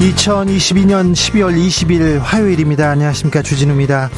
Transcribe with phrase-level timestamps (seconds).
[0.00, 2.88] 2022년 12월 20일 화요일입니다.
[2.88, 3.42] 안녕하십니까.
[3.42, 4.08] 주진우입니다.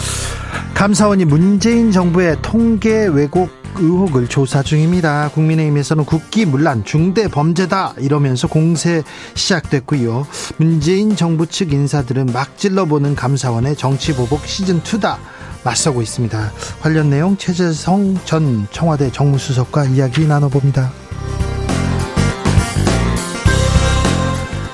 [0.74, 5.30] 감사원이 문재인 정부의 통계 왜곡 의혹을 조사 중입니다.
[5.30, 9.02] 국민의힘에서는 국기 문란 중대 범죄다 이러면서 공세
[9.34, 10.24] 시작됐고요.
[10.58, 15.16] 문재인 정부 측 인사들은 막 찔러보는 감사원의 정치 보복 시즌 2다
[15.64, 16.52] 맞서고 있습니다.
[16.80, 20.92] 관련 내용 최재성 전 청와대 정무수석과 이야기 나눠봅니다.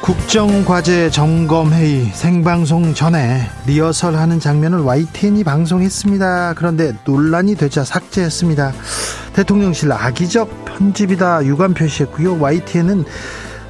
[0.08, 6.54] 국정과제 점검회의 생방송 전에 리허설 하는 장면을 YTN이 방송했습니다.
[6.56, 8.72] 그런데 논란이 되자 삭제했습니다.
[9.34, 12.40] 대통령실 악의적 편집이다 유감 표시했고요.
[12.40, 13.04] YTN은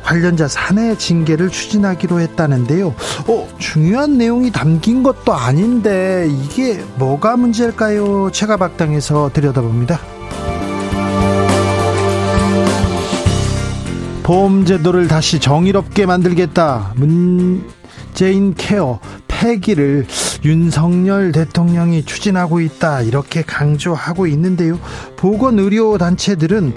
[0.05, 2.95] 관련자 사내 징계를 추진하기로 했다는데요.
[3.27, 8.31] 어, 중요한 내용이 담긴 것도 아닌데 이게 뭐가 문제일까요?
[8.31, 10.18] 체가박당에서 들여다봅니다.
[14.29, 16.93] 보험제도를 다시 정의롭게 만들겠다.
[16.97, 20.07] 문재인 케어 폐기를
[20.45, 23.01] 윤석열 대통령이 추진하고 있다.
[23.01, 24.79] 이렇게 강조하고 있는데요.
[25.17, 26.75] 보건의료단체들은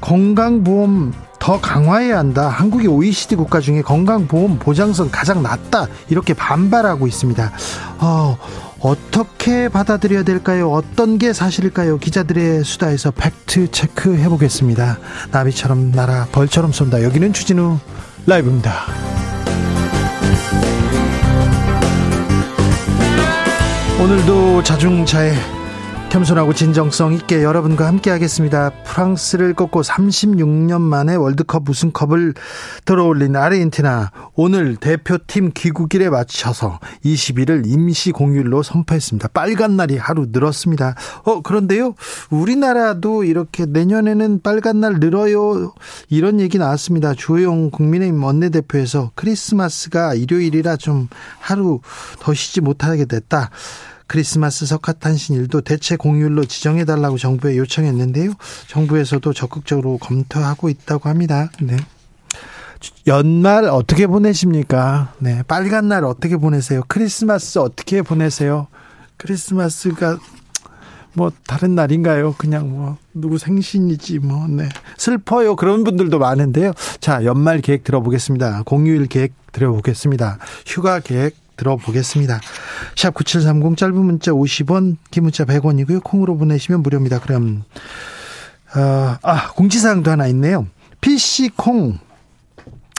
[0.00, 2.48] 건강보험 더 강화해야 한다.
[2.48, 5.88] 한국이 OECD 국가 중에 건강보험 보장성 가장 낮다.
[6.08, 7.52] 이렇게 반발하고 있습니다.
[7.98, 8.38] 어,
[8.80, 10.70] 어떻게 받아들여야 될까요?
[10.70, 11.98] 어떤 게 사실일까요?
[11.98, 14.98] 기자들의 수다에서 팩트 체크 해보겠습니다.
[15.30, 17.02] 나비처럼 날아 벌처럼 쏜다.
[17.02, 17.78] 여기는 추진우
[18.26, 18.86] 라이브입니다.
[23.98, 25.55] 오늘도 자중차에
[26.16, 28.70] 겸손하고 진정성 있게 여러분과 함께 하겠습니다.
[28.84, 32.32] 프랑스를 꺾고 36년 만에 월드컵 우승컵을
[32.86, 39.28] 들어올린 아르헨티나 오늘 대표팀 귀국일에 맞춰서 20일을 임시 공휴일로 선포했습니다.
[39.34, 40.94] 빨간 날이 하루 늘었습니다.
[41.24, 41.94] 어 그런데요.
[42.30, 45.74] 우리나라도 이렇게 내년에는 빨간 날 늘어요.
[46.08, 47.12] 이런 얘기 나왔습니다.
[47.12, 51.08] 주호영 국민의힘 원내대표에서 크리스마스가 일요일이라 좀
[51.40, 51.80] 하루
[52.20, 53.50] 더 쉬지 못하게 됐다.
[54.06, 58.32] 크리스마스 석가탄신일도 대체 공휴일로 지정해 달라고 정부에 요청했는데요.
[58.68, 61.50] 정부에서도 적극적으로 검토하고 있다고 합니다.
[61.60, 61.76] 네.
[63.06, 65.14] 연말 어떻게 보내십니까?
[65.18, 65.42] 네.
[65.48, 66.82] 빨간 날 어떻게 보내세요?
[66.88, 68.68] 크리스마스 어떻게 보내세요?
[69.16, 70.18] 크리스마스가
[71.14, 72.34] 뭐 다른 날인가요?
[72.36, 74.68] 그냥 뭐 누구 생신이지 뭐 네.
[74.98, 75.56] 슬퍼요.
[75.56, 76.72] 그런 분들도 많은데요.
[77.00, 78.64] 자, 연말 계획 들어보겠습니다.
[78.66, 80.38] 공휴일 계획 들어보겠습니다.
[80.66, 82.40] 휴가 계획 들어보겠습니다.
[82.94, 86.02] 샵 9730 짧은 문자 50원, 긴 문자 100원이고요.
[86.02, 87.20] 콩으로 보내시면 무료입니다.
[87.20, 87.64] 그럼
[88.74, 90.66] 어, 아, 공지사항도 하나 있네요.
[91.00, 91.98] PC 콩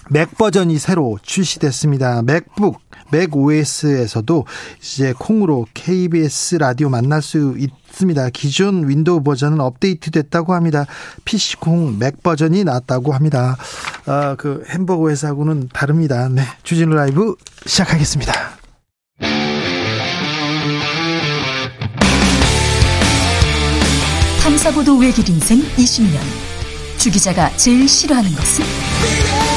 [0.10, 2.22] 맥 버전이 새로 출시됐습니다.
[2.22, 2.80] 맥북,
[3.12, 4.46] 맥 OS에서도
[4.82, 8.30] 이제 콩으로 KBS 라디오 만날 수 있습니다.
[8.30, 10.86] 기존 윈도우 버전은 업데이트 됐다고 합니다.
[11.26, 13.58] PC콩 맥 버전이 나왔다고 합니다.
[14.06, 16.30] 아, 그 햄버거 회사하고는 다릅니다.
[16.30, 16.44] 네.
[16.64, 17.36] 주진우 라이브
[17.66, 18.34] 시작하겠습니다.
[24.42, 26.18] 탐사보도 외길 인생 20년.
[26.98, 29.57] 주 기자가 제일 싫어하는 것은?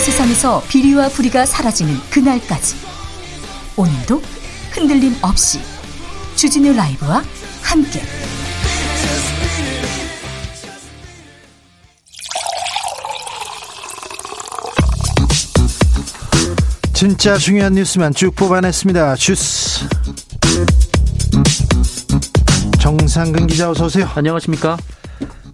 [0.00, 2.76] 세상에서 비리와 부리가 사라지는 그날까지
[3.76, 4.22] 오늘도
[4.72, 5.60] 흔들림 없이
[6.36, 7.22] 주진우 라이브와
[7.62, 8.00] 함께
[16.94, 19.16] 진짜 중요한 뉴스만 쭉 뽑아냈습니다.
[19.16, 19.86] 주스
[22.78, 24.08] 정상근 기자 어서 오세요.
[24.14, 24.76] 안녕하십니까?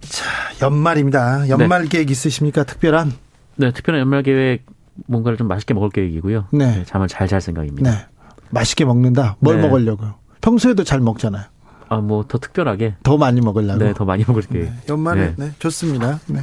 [0.09, 0.25] 자
[0.61, 1.47] 연말입니다.
[1.49, 1.89] 연말 네.
[1.89, 2.63] 계획 있으십니까?
[2.63, 3.26] 특별한?
[3.57, 4.65] 네, 특별한 연말 계획
[5.07, 6.47] 뭔가를 좀 맛있게 먹을 계획이고요.
[6.51, 6.77] 네.
[6.77, 7.91] 네 잠을 잘 잘 생각입니다.
[7.91, 8.05] 네.
[8.49, 9.35] 맛있게 먹는다.
[9.39, 9.61] 뭘 네.
[9.63, 10.15] 먹으려고요?
[10.41, 11.45] 평소에도 잘 먹잖아요.
[11.89, 13.83] 아, 뭐 더 특별하게 더 많이 먹으려고.
[13.83, 14.65] 네, 더 많이 먹을 계획.
[14.65, 14.73] 네.
[14.89, 15.45] 연말에 네.
[15.47, 16.19] 네, 좋습니다.
[16.27, 16.41] 네.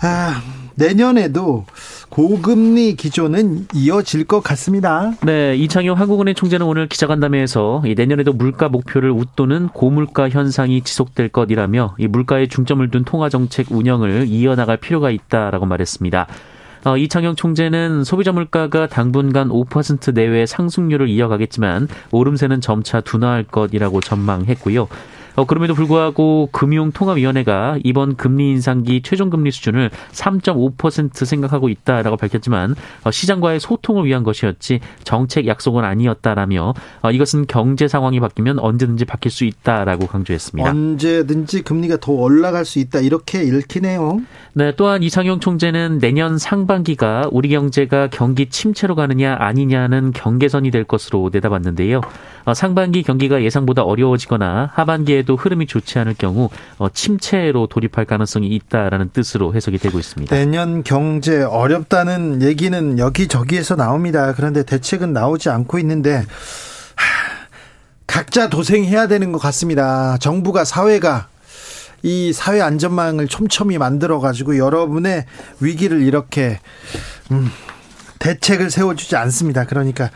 [0.00, 0.42] 아,
[0.74, 1.64] 내년에도
[2.08, 5.12] 고금리 기조는 이어질 것 같습니다.
[5.22, 12.06] 네, 이창용 한국은행 총재는 오늘 기자간담회에서 내년에도 물가 목표를 웃도는 고물가 현상이 지속될 것이라며 이
[12.06, 16.26] 물가에 중점을 둔 통화 정책 운영을 이어나갈 필요가 있다라고 말했습니다.
[16.86, 24.86] 어, 이창용 총재는 소비자 물가가 당분간 5% 내외 상승률을 이어가겠지만 오름세는 점차 둔화할 것이라고 전망했고요.
[25.36, 32.74] 어, 그럼에도 불구하고 금융통합위원회가 이번 금리 인상기 최종 금리 수준을 3.5% 생각하고 있다라고 밝혔지만
[33.04, 39.30] 어, 시장과의 소통을 위한 것이었지 정책 약속은 아니었다라며 어, 이것은 경제 상황이 바뀌면 언제든지 바뀔
[39.30, 40.68] 수 있다라고 강조했습니다.
[40.68, 44.20] 언제든지 금리가 더 올라갈 수 있다 이렇게 읽히네요.
[44.54, 51.28] 네, 또한 이상용 총재는 내년 상반기가 우리 경제가 경기 침체로 가느냐 아니냐는 경계선이 될 것으로
[51.30, 52.00] 내다봤는데요.
[52.46, 58.48] 어, 상반기 경기가 예상보다 어려워지거나 하반기에 도 흐름이 좋지 않을 경우 어, 침체로 돌입할 가능성이
[58.48, 60.34] 있다라는 뜻으로 해석이 되고 있습니다.
[60.34, 64.32] 내년 경제 어렵다는 얘기는 여기저기에서 나옵니다.
[64.34, 66.24] 그런데 대책은 나오지 않고 있는데
[68.06, 70.16] 각자 도생해야 되는 것 같습니다.
[70.18, 71.28] 정부가 사회가
[72.02, 75.26] 이 사회 안전망을 촘촘히 만들어 가지고 여러분의
[75.60, 76.60] 위기를 이렇게
[77.30, 77.50] 음,
[78.20, 79.64] 대책을 세워주지 않습니다.
[79.66, 80.10] 그러니까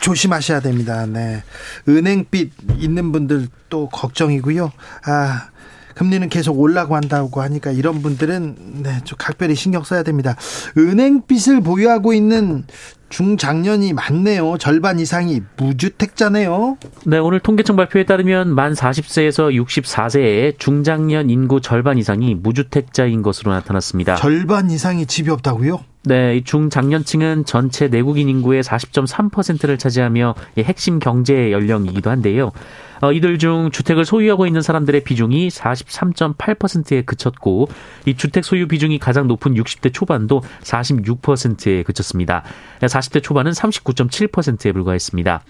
[0.00, 1.06] 조심하셔야 됩니다.
[1.06, 1.42] 네.
[1.88, 4.72] 은행빚 있는 분들 또 걱정이고요.
[5.06, 5.48] 아,
[5.96, 10.36] 금리는 계속 올라고 한다고 하니까 이런 분들은 네, 좀 각별히 신경 써야 됩니다.
[10.76, 12.64] 은행빚을 보유하고 있는
[13.08, 14.58] 중장년이 많네요.
[14.58, 16.76] 절반 이상이 무주택자네요.
[17.06, 24.16] 네, 오늘 통계청 발표에 따르면 만 40세에서 64세의 중장년 인구 절반 이상이 무주택자인 것으로 나타났습니다.
[24.16, 25.82] 절반 이상이 집이 없다고요?
[26.06, 32.52] 네, 중장년층은 전체 내국인 인구의 40.3%를 차지하며 핵심 경제 연령이기도 한데요.
[33.00, 37.68] 어, 이들 중 주택을 소유하고 있는 사람들의 비중이 43.8%에 그쳤고
[38.04, 42.44] 이 주택 소유 비중이 가장 높은 60대 초반도 46%에 그쳤습니다.
[42.82, 45.42] 40대 초반은 39.7%에 불과했습니다.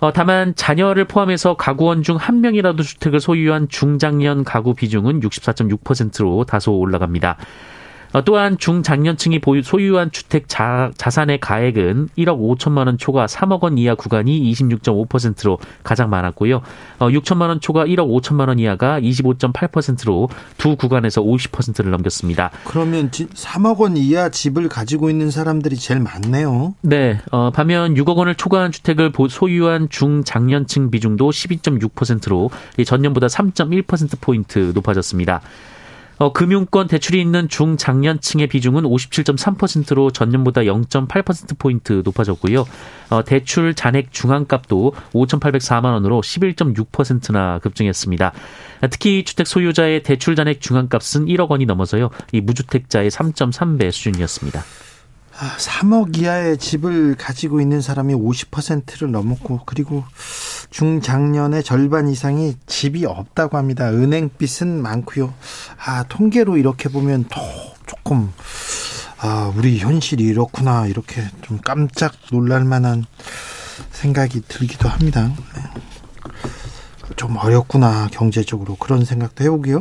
[0.00, 6.76] 어, 다만 자녀를 포함해서 가구원 중 한 명이라도 주택을 소유한 중장년 가구 비중은 64.6%로 다소
[6.76, 7.38] 올라갑니다.
[8.12, 13.78] 어, 또한 중장년층이 보유, 소유한 주택 자, 자산의 가액은 1억 5천만 원 초과 3억 원
[13.78, 16.62] 이하 구간이 26.5%로 가장 많았고요.
[16.98, 20.28] 어, 6천만 원 초과 1억 5천만 원 이하가 25.8%로
[20.58, 22.50] 두 구간에서 50%를 넘겼습니다.
[22.64, 26.74] 그러면 3억 원 이하 집을 가지고 있는 사람들이 제일 많네요.
[26.82, 27.20] 네.
[27.30, 32.50] 어, 반면 6억 원을 초과한 주택을 소유한 중장년층 비중도 12.6%로
[32.84, 35.40] 전년보다 3.1%포인트 높아졌습니다.
[36.22, 42.64] 어, 금융권 대출이 있는 중장년층의 비중은 57.3%로 전년보다 0.8%포인트 높아졌고요.
[43.10, 48.32] 어, 대출 잔액 중앙값도 5,804만 원으로 11.6%나 급증했습니다.
[48.90, 52.10] 특히 주택 소유자의 대출 잔액 중앙값은 1억 원이 넘어서요.
[52.30, 54.62] 이 무주택자의 3.3배 수준이었습니다.
[55.32, 60.04] 3억 아, 이하의 집을 가지고 있는 사람이 50%를 넘었고 그리고
[60.72, 63.90] 중장년의 절반 이상이 집이 없다고 합니다.
[63.90, 65.32] 은행빚은 많고요.
[65.84, 67.40] 아 통계로 이렇게 보면 더
[67.86, 68.32] 조금
[69.18, 73.04] 아 우리 현실이 이렇구나 이렇게 좀 깜짝 놀랄 만한
[73.90, 75.30] 생각이 들기도 합니다.
[75.54, 75.62] 네.
[77.16, 79.80] 좀 어렵구나 경제적으로 그런 생각도 해 보고요.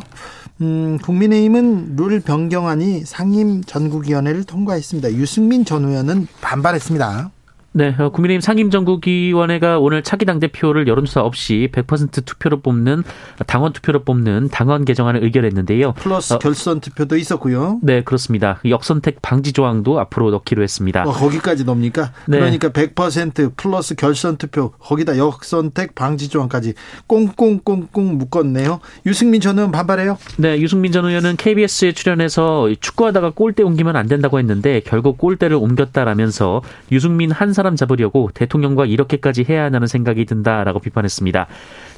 [0.60, 5.14] 음, 국민의힘은 룰 변경안이 상임 전국위원회를 통과했습니다.
[5.14, 7.32] 유승민 전 의원은 반발했습니다.
[7.74, 13.04] 네, 어, 국민의힘 상임정국위원회가 오늘 차기 당대표를 여론조사 없이 100% 투표로 뽑는
[13.48, 15.94] 당원 투표로 뽑는 당원 개정안을 의결했는데요.
[15.94, 17.80] 플러스 어, 결선 투표도 있었고요.
[17.82, 18.60] 네, 그렇습니다.
[18.66, 21.04] 역선택 방지 조항도 앞으로 넣기로 했습니다.
[21.04, 22.12] 어, 거기까지 넣습니까?
[22.28, 22.40] 네.
[22.40, 26.74] 그러니까 100% 플러스 결선 투표 거기다 역선택 방지 조항까지
[27.08, 28.82] 꽁꽁꽁꽁 묶었네요.
[29.06, 30.18] 유승민 전 의원 반발해요?
[30.38, 36.62] 네, 유승민 전 의원은 KBS에 출연해서 축구하다가 골대 옮기면 안 된다고 했는데 결국 골대를 옮겼다라면서
[36.92, 41.48] 유승민 한사 람 잡으려고 대통령과 이렇게까지 해야 하는 생각이 든다라고 비판했습니다.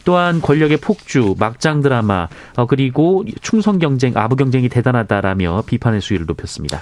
[0.06, 6.82] 또한 권력의 폭주, 막장 드라마, 어, 그리고 충성 경쟁, 아부 경쟁이 대단하다라며 비판의 수위를 높였습니다.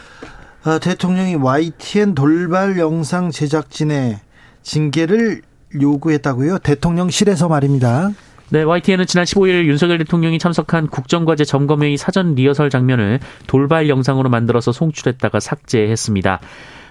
[0.64, 4.20] 아, 대통령이 YTN 돌발 영상 제작진의
[4.62, 5.42] 징계를
[5.80, 6.60] 요구했다고요?
[6.60, 8.12] 대통령실에서 말입니다.
[8.50, 14.74] 네, YTN은 지난 15일 윤석열 대통령이 참석한 국정과제 점검회의 사전 리허설 장면을 돌발 영상으로 만들어서
[14.74, 16.42] 송출했다가 삭제했습니다.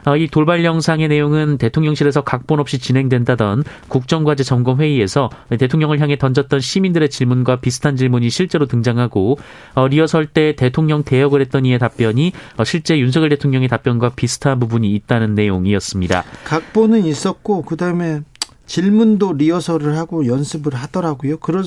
[0.06, 6.60] 어, 이 돌발 영상의 내용은 대통령실에서 각본 없이 진행된다던 국정과제 점검 회의에서 대통령을 향해 던졌던
[6.60, 9.38] 시민들의 질문과 비슷한 질문이 실제로 등장하고
[9.74, 14.92] 어, 리허설 때 대통령 대역을 했던 이의 답변이 어, 실제 윤석열 대통령의 답변과 비슷한 부분이
[14.94, 16.24] 있다는 내용이었습니다.
[16.44, 18.20] 각본은 있었고 그다음에
[18.66, 21.38] 질문도 리허설을 하고 연습을 하더라고요.
[21.38, 21.64] 그럴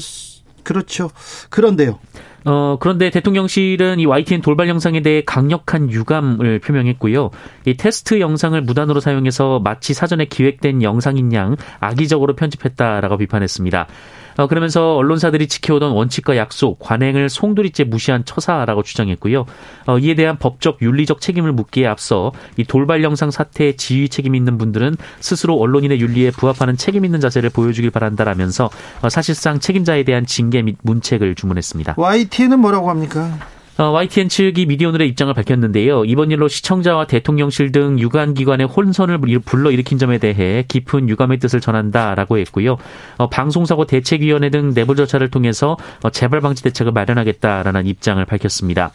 [0.63, 1.11] 그렇죠.
[1.49, 1.99] 그런데요.
[2.45, 7.29] 어, 그런데 대통령실은 이 YTN 돌발 영상에 대해 강력한 유감을 표명했고요.
[7.65, 13.88] 이 테스트 영상을 무단으로 사용해서 마치 사전에 기획된 영상인 양 악의적으로 편집했다라고 비판했습니다.
[14.37, 19.45] 어, 그러면서 언론사들이 지켜오던 원칙과 약속, 관행을 송두리째 무시한 처사라고 주장했고요.
[19.87, 24.57] 어, 이에 대한 법적 윤리적 책임을 묻기에 앞서 이 돌발 영상 사태에 지휘 책임 있는
[24.57, 28.69] 분들은 스스로 언론인의 윤리에 부합하는 책임 있는 자세를 보여주길 바란다라면서
[29.01, 31.95] 어, 사실상 책임자에 대한 징계 및 문책을 주문했습니다.
[31.97, 33.37] YTN은 뭐라고 합니까?
[33.75, 36.05] 어, YTN 측이 미디어오늘의 입장을 밝혔는데요.
[36.05, 42.77] 이번 일로 시청자와 대통령실 등 유관기관의 혼선을 불러일으킨 점에 대해 깊은 유감의 뜻을 전한다라고 했고요.
[43.17, 48.91] 어, 방송사고 대책위원회 등 내부 절차를 통해서 어, 재발 방지 대책을 마련하겠다라는 입장을 밝혔습니다.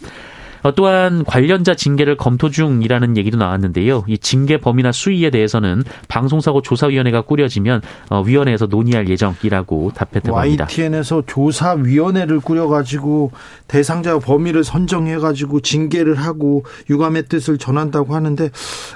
[0.63, 4.05] 어, 또한 관련자 징계를 검토 중이라는 얘기도 나왔는데요.
[4.07, 10.65] 이 징계 범위나 수위에 대해서는 방송사고 조사위원회가 꾸려지면 어, 위원회에서 논의할 예정이라고 답했다고 합니다.
[10.65, 13.33] YTN에서 조사위원회를 꾸려가지고
[13.67, 18.51] 대상자 범위를 선정해가지고 징계를 하고 유감의 뜻을 전한다고 하는데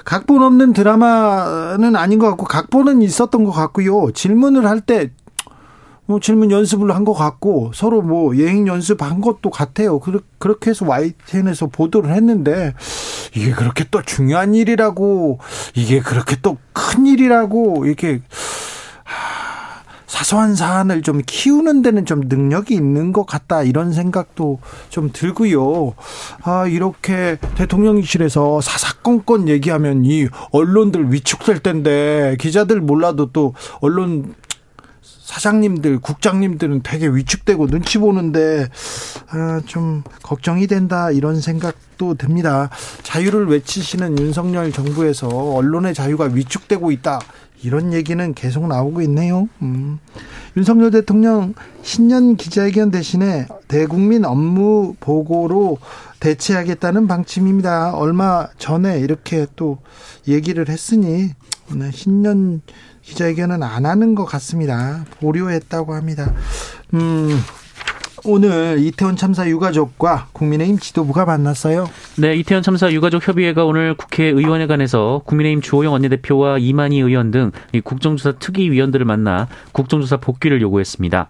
[0.05, 4.11] 각본 없는 드라마는 아닌 것 같고 각본은 있었던 것 같고요.
[4.13, 5.22] 질문을 할때 뭐
[6.21, 9.99] 질문 연습을 한 것 같고 서로 뭐 예행 연습한 것도 같아요.
[10.37, 12.73] 그렇게 해서 YTN에서 보도를 했는데
[13.35, 15.39] 이게 그렇게 또 중요한 일이라고
[15.75, 18.21] 이게 그렇게 또 큰 일이라고 이렇게
[20.07, 25.93] 사소한 사안을 좀 키우는 데는 좀 능력이 있는 것 같다 이런 생각도 좀 들고요.
[26.43, 34.35] 아 이렇게 대통령실에서 사사건건 얘기하면 이 언론들 위축될 텐데 기자들 몰라도 또 언론
[35.23, 38.67] 사장님들, 국장님들은 되게 위축되고 눈치 보는데
[39.29, 42.69] 아, 좀 걱정이 된다 이런 생각도 듭니다.
[43.03, 47.19] 자유를 외치시는 윤석열 정부에서 언론의 자유가 위축되고 있다.
[47.63, 49.47] 이런 얘기는 계속 나오고 있네요.
[49.61, 49.97] 음.
[50.57, 55.77] 윤석열 대통령 신년 기자회견 대신에 대국민 업무 보고로
[56.19, 57.93] 대체하겠다는 방침입니다.
[57.93, 59.79] 얼마 전에 이렇게 또
[60.27, 61.29] 얘기를 했으니
[61.73, 62.61] 네, 신년
[63.03, 65.05] 기자회견은 안 하는 것 같습니다.
[65.19, 66.33] 보류했다고 합니다.
[66.93, 67.39] 음,
[68.25, 71.89] 오늘 이태원 참사 유가족과 국민의힘 지도부가 만났어요.
[72.17, 77.51] 네, 이태원 참사 유가족 협의회가 오늘 국회의원회관에서 국민의힘 주호영 원내대표와 이만희 의원 등
[77.83, 81.27] 국정조사 특위위원들을 만나 국정조사 복귀를 요구했습니다.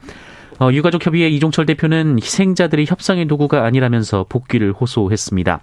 [0.59, 5.61] 어, 유가족 협의회 이종철 대표는 희생자들이 협상의 도구가 아니라면서 복귀를 호소했습니다.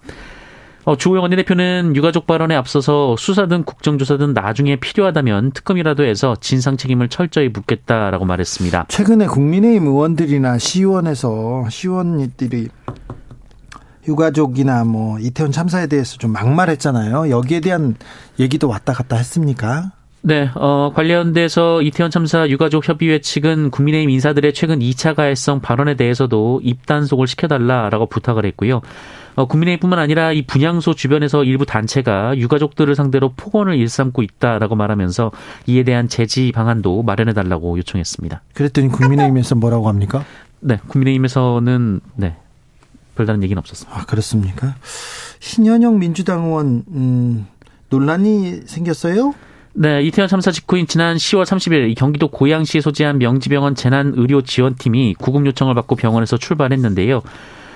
[0.83, 6.75] 어, 주호영 원내대표는 유가족 발언에 앞서서 수사 등 국정조사 등 나중에 필요하다면 특검이라도 해서 진상
[6.75, 8.85] 책임을 철저히 묻겠다라고 말했습니다.
[8.87, 12.69] 최근에 국민의힘 의원들이나 시의원에서 시의원들이
[14.07, 17.29] 유가족이나 뭐 이태원 참사에 대해서 좀 막말했잖아요.
[17.29, 17.95] 여기에 대한
[18.39, 19.91] 얘기도 왔다 갔다 했습니까?
[20.23, 26.61] 네, 어, 관련돼서 이태원 참사 유가족 협의회 측은 국민의힘 인사들의 최근 2차 가해성 발언에 대해서도
[26.63, 28.81] 입단속을 시켜달라라고 부탁을 했고요.
[29.35, 35.31] 어, 국민의힘뿐만 아니라 이 분향소 주변에서 일부 단체가 유가족들을 상대로 폭언을 일삼고 있다라고 말하면서
[35.67, 38.43] 이에 대한 제지 방안도 마련해 달라고 요청했습니다.
[38.53, 40.23] 그랬더니 국민의힘에서 뭐라고 합니까?
[40.59, 42.35] 네, 국민의힘에서는 네
[43.15, 43.99] 별다른 얘기는 없었습니다.
[43.99, 44.75] 아 그렇습니까?
[45.39, 47.47] 신현영 민주당 의원 음,
[47.89, 49.33] 논란이 생겼어요?
[49.73, 55.95] 네, 이태원 참사 직후인 지난 10월 30일 경기도 고양시에 소재한 명지병원 재난의료지원팀이 구급 요청을 받고
[55.95, 57.21] 병원에서 출발했는데요.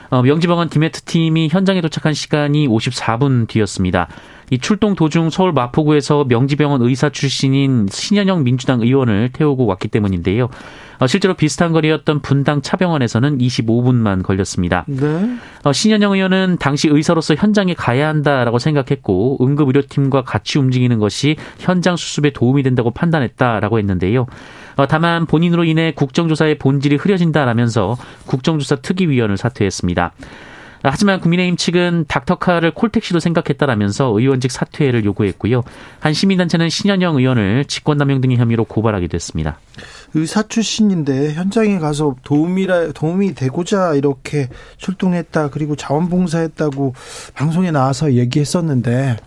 [0.10, 4.08] 어, 명지병원 디메트 팀이 현장에 도착한 시간이 54분 뒤였습니다.
[4.52, 10.50] 이 출동 도중 서울 마포구에서 명지병원 의사 출신인 신현영 민주당 의원을 태우고 왔기 때문인데요.
[11.00, 14.86] 어, 실제로 비슷한 거리였던 분당 차병원에서는 25분만 걸렸습니다.
[14.88, 15.36] 네.
[15.64, 22.32] 어, 신현영 의원은 당시 의사로서 현장에 가야 한다라고 생각했고 응급의료팀과 같이 움직이는 것이 현장 수습에
[22.32, 24.28] 도움이 된다고 판단했다라고 했는데요.
[24.76, 30.14] 어, 다만 본인으로 인해 국정조사의 본질이 흐려진다라면서 국정조사 특위위원을 사퇴했습니다.
[30.84, 35.64] 하지만 국민의힘 측은 닥터카를 콜택시로 생각했다라면서 의원직 사퇴를 요구했고요.
[36.00, 39.58] 한 시민단체는 신현영 의원을 직권남용 등의 혐의로 고발하기도 했습니다.
[40.14, 46.94] 의사 출신인데 현장에 가서 도움이라 도움이 되고자 이렇게 출동했다 그리고 자원봉사했다고
[47.34, 49.18] 방송에 나와서 얘기했었는데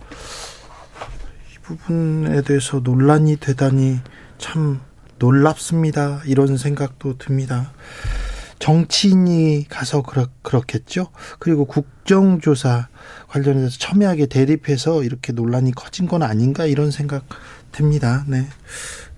[1.51, 3.99] 이 부분에 대해서 논란이 되다니
[4.37, 4.79] 참
[5.19, 6.21] 놀랍습니다.
[6.25, 7.71] 이런 생각도 듭니다.
[8.59, 11.11] 정치인이 가서 그렇, 그렇겠죠.
[11.39, 12.89] 그리고 국정조사
[13.27, 17.25] 관련해서 첨예하게 대립해서 이렇게 논란이 커진 건 아닌가 이런 생각
[17.71, 18.25] 듭니다.
[18.27, 18.47] 네.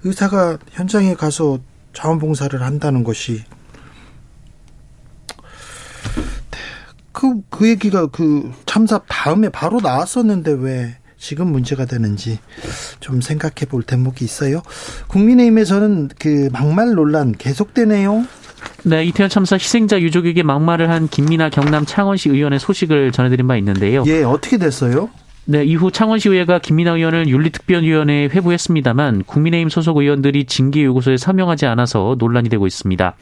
[0.03, 1.59] 의사가 현장에 가서
[1.93, 3.43] 자원봉사를 한다는 것이
[7.11, 12.39] 그, 그 얘기가 그 참사 다음에 바로 나왔었는데 왜 지금 문제가 되는지
[12.99, 14.63] 좀 생각해 볼 대목이 있어요.
[15.07, 18.25] 국민의힘에서는 그 막말 논란 계속되네요.
[18.83, 24.03] 네, 이태원 참사 희생자 유족에게 막말을 한 김민아 경남 창원시 의원의 소식을 전해드린 바 있는데요.
[24.07, 25.09] 예, 어떻게 됐어요?
[25.45, 32.49] 네, 이후 창원시의회가 김민아 의원을 윤리특별위원회에 회부했습니다만 국민의힘 소속 의원들이 징계 요구서에 서명하지 않아서 논란이
[32.49, 33.15] 되고 있습니다.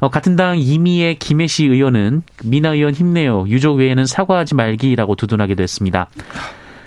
[0.00, 3.46] 어, 같은 당 이미의 김혜시 의원은 민아 의원 힘내요.
[3.48, 6.08] 유족 외에는 사과하지 말기라고 두둔하기도 했습니다.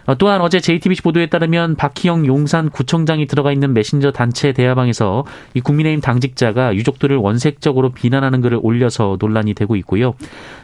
[0.05, 5.61] 어, 또한 어제 JTBC 보도에 따르면 박희영 용산 구청장이 들어가 있는 메신저 단체 대화방에서 이
[5.61, 10.15] 국민의힘 당직자가 유족들을 원색적으로 비난하는 글을 올려서 논란이 되고 있고요.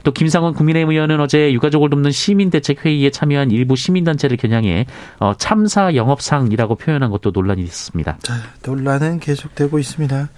[0.04, 4.86] 또 김상원 국민의힘 의원은 어제 유가족을 돕는 시민대책 회의에 참여한 일부 시민단체를 겨냥해
[5.20, 8.18] 어, 참사 영업상이라고 표현한 것도 논란이 있습니다.
[8.18, 8.34] 네,
[8.66, 10.30] 논란은 계속되고 있습니다.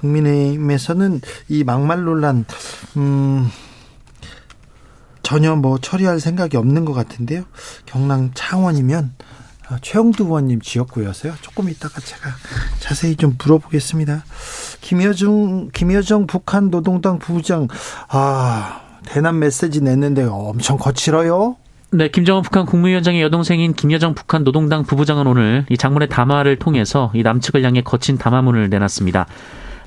[0.00, 2.44] 국민의힘에서는 이 막말 논란,
[2.96, 3.48] 음,
[5.30, 7.44] 전혀 뭐 처리할 생각이 없는 것 같은데요.
[7.86, 9.12] 경남 창원이면
[9.70, 11.34] 어, 최영두 의원님 지역구여서요.
[11.40, 12.30] 조금 이따가 제가
[12.80, 14.24] 자세히 좀 물어보겠습니다.
[14.80, 17.68] 김여중, 김여정 북한 노동당 부부장,
[18.08, 21.54] 아, 대남 메시지 냈는데 엄청 거칠어요.
[21.92, 27.22] 네, 김정은 북한 국무위원장의 여동생인 김여정 북한 노동당 부부장은 오늘 이 장문의 담화를 통해서 이
[27.22, 29.28] 남측을 향해 거친 담화문을 내놨습니다.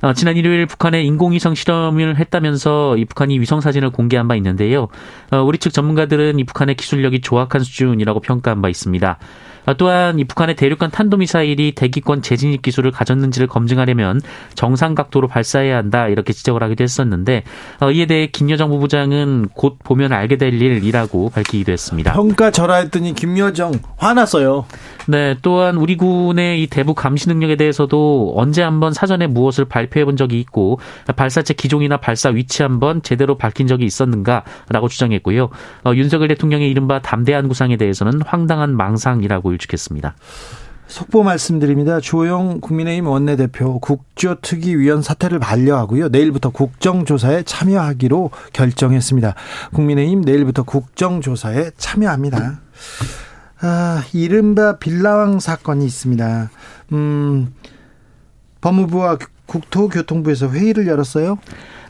[0.04, 4.88] 어, 지난 일요일 북한에 인공위성 실험을 했다면서 이 북한이 위성 사진을 공개한 바 있는데요.
[5.30, 9.18] 어, 우리 측 전문가들은 이 북한의 기술력이 조악한 수준이라고 평가한 바 있습니다.
[9.66, 14.20] 아, 또한 이 북한의 대륙간 탄도미사일이 대기권 재진입 기술을 가졌는지를 검증하려면
[14.54, 17.44] 정상 각도로 발사해야 한다 이렇게 지적을 하기도 했었는데
[17.80, 22.12] 어, 이에 대해 김여정 부부장은 곧 보면 알게 될 일이라고 밝히기도 했습니다.
[22.12, 24.66] 평가 절하했더니 김여정 화났어요.
[25.06, 30.16] 네, 또한 우리 군의 이 대북 감시 능력에 대해서도 언제 한번 사전에 무엇을 발표해 본
[30.16, 30.78] 적이 있고
[31.14, 35.50] 발사체 기종이나 발사 위치 한번 제대로 밝힌 적이 있었는가라고 주장했고요.
[35.84, 40.14] 어, 윤석열 대통령의 이른바 담대한 구상에 대해서는 황당한 망상이라고 일축했습니다.
[40.86, 41.98] 속보 말씀드립니다.
[41.98, 46.08] 조영 국민의힘 원내대표 국조특위위원 사퇴를 반려하고요.
[46.08, 49.34] 내일부터 국정조사에 참여하기로 결정했습니다.
[49.72, 52.60] 국민의힘 내일부터 국정조사에 참여합니다.
[53.62, 56.50] 아, 이른바 빌라왕 사건이 있습니다.
[56.92, 57.54] 음,
[58.60, 61.38] 법무부와 국토교통부에서 회의를 열었어요.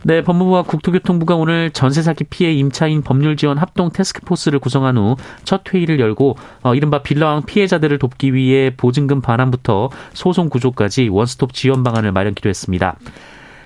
[0.07, 5.63] 네, 법무부와 국토교통부가 오늘 전세 사기 피해 임차인 법률 지원 합동 테스크포스를 구성한 후 첫
[5.73, 12.13] 회의를 열고 어, 이른바 빌라왕 피해자들을 돕기 위해 보증금 반환부터 소송 구조까지 원스톱 지원 방안을
[12.13, 12.97] 마련키로 했습니다.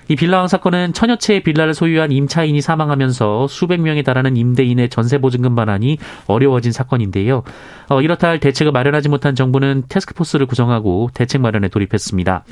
[0.07, 5.55] 이 빌라왕 사건은 천여 채의 빌라를 소유한 임차인이 사망하면서 수백 명에 달하는 임대인의 전세 보증금
[5.55, 5.97] 반환이
[6.27, 7.43] 어려워진 사건인데요.
[7.89, 12.43] 어, 이렇다 할 대책을 마련하지 못한 정부는 테스크포스를 구성하고 대책 마련에 돌입했습니다.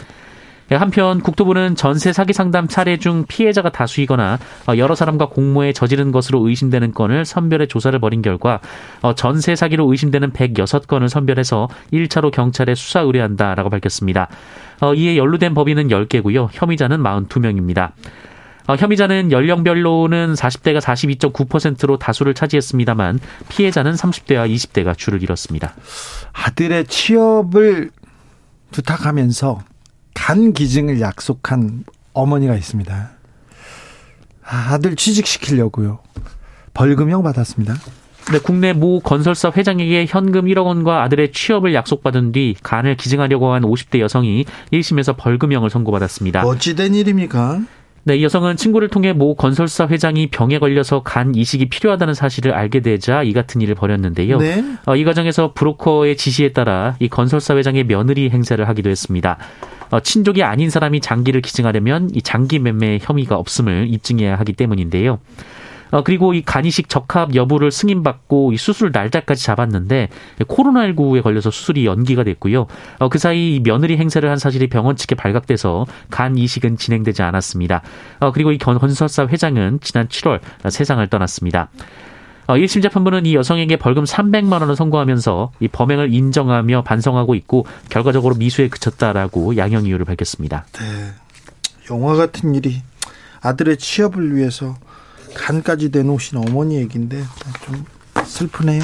[0.71, 6.11] 예, 한편 국토부는 전세 사기 상담 차례 중 피해자가 다수이거나 어, 여러 사람과 공모에 저지른
[6.11, 8.59] 것으로 의심되는 건을 선별해 조사를 벌인 결과
[9.01, 14.27] 어, 전세 사기로 의심되는 106건을 선별해서 1차로 경찰에 수사 의뢰한다라고 밝혔습니다.
[14.81, 16.49] 어, 이에 연루된 법인은 10개고요.
[16.51, 17.91] 혐의자는 42명입니다.
[18.77, 25.73] 혐의자는 연령별로는 40대가 42.9%로 다수를 차지했습니다만 피해자는 30대와 20대가 줄을 이뤘습니다.
[26.33, 27.91] 아들의 취업을
[28.71, 29.61] 부탁하면서
[30.17, 33.09] 간 기증을 약속한 어머니가 있습니다.
[34.43, 35.99] 아, 아들 취직시키려고요.
[36.73, 37.75] 벌금형 받았습니다.
[38.31, 43.61] 네, 국내 모 건설사 회장에게 현금 1억 원과 아들의 취업을 약속받은 뒤 간을 기증하려고 한
[43.61, 46.45] 50대 여성이 1심에서 벌금형을 선고받았습니다.
[46.45, 47.61] 어찌된 일입니까?
[48.03, 52.79] 네, 이 여성은 친구를 통해 모 건설사 회장이 병에 걸려서 간 이식이 필요하다는 사실을 알게
[52.79, 54.39] 되자 이 같은 일을 벌였는데요.
[54.39, 54.63] 네?
[54.87, 59.37] 어, 이 과정에서 브로커의 지시에 따라 이 건설사 회장의 며느리 행세를 하기도 했습니다.
[59.89, 65.19] 어, 친족이 아닌 사람이 장기를 기증하려면 이 장기 매매 혐의가 없음을 입증해야 하기 때문인데요.
[65.91, 72.23] 어, 그리고 이 간이식 적합 여부를 승인받고 이 수술 날짜까지 잡았는데 코로나19에 걸려서 수술이 연기가
[72.23, 72.67] 됐고요.
[72.99, 77.81] 어, 그 사이 며느리 행세를 한 사실이 병원 측에 발각돼서 간 이식은 진행되지 않았습니다.
[78.19, 81.69] 어, 그리고 이 건설사 회장은 지난 7월 세상을 떠났습니다.
[82.55, 88.35] 1심 어, 재판부는 이 여성에게 벌금 300만 원을 선고하면서 이 범행을 인정하며 반성하고 있고 결과적으로
[88.35, 90.65] 미수에 그쳤다라고 양형 이유를 밝혔습니다.
[90.73, 91.13] 네.
[91.91, 92.81] 영화 같은 일이
[93.41, 94.75] 아들의 취업을 위해서
[95.35, 97.23] 간까지 내놓으신 어머니 얘기인데
[97.65, 97.85] 좀
[98.25, 98.81] 슬프네요.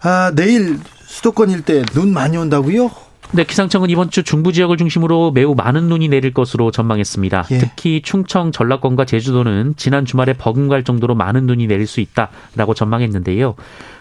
[0.00, 2.90] 아, 내일 수도권 일대 눈 많이 온다고요?
[3.34, 7.46] 네, 기상청은 이번 주 중부 지역을 중심으로 매우 많은 눈이 내릴 것으로 전망했습니다.
[7.52, 7.58] 예.
[7.58, 13.54] 특히 충청, 전라권과 제주도는 지난 주말에 버금갈 정도로 많은 눈이 내릴 수 있다라고 전망했는데요.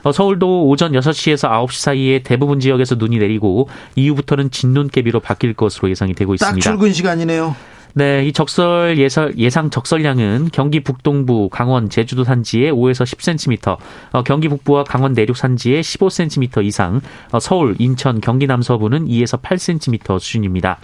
[0.04, 6.14] 어, 서울도 오전 6시에서 9시 사이에 대부분 지역에서 눈이 내리고 이후부터는 진눈깨비로 바뀔 것으로 예상이
[6.14, 6.56] 되고 있습니다.
[6.56, 7.56] 딱 출근 시간이네요.
[7.94, 13.78] 네, 이 적설 예상, 예상 적설량은 경기 북동부, 강원, 제주도 산지에 5에서 10cm,
[14.14, 17.02] 어, 경기 북부와 강원 내륙 산지에 15cm 이상,
[17.32, 20.80] 어, 서울, 인천, 경기 남서부는 2에서 8cm 수준입니다.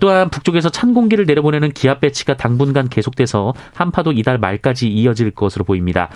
[0.00, 6.10] 또한 북쪽에서 찬 공기를 내려보내는 기압 배치가 당분간 계속돼서 한파도 이달 말까지 이어질 것으로 보입니다.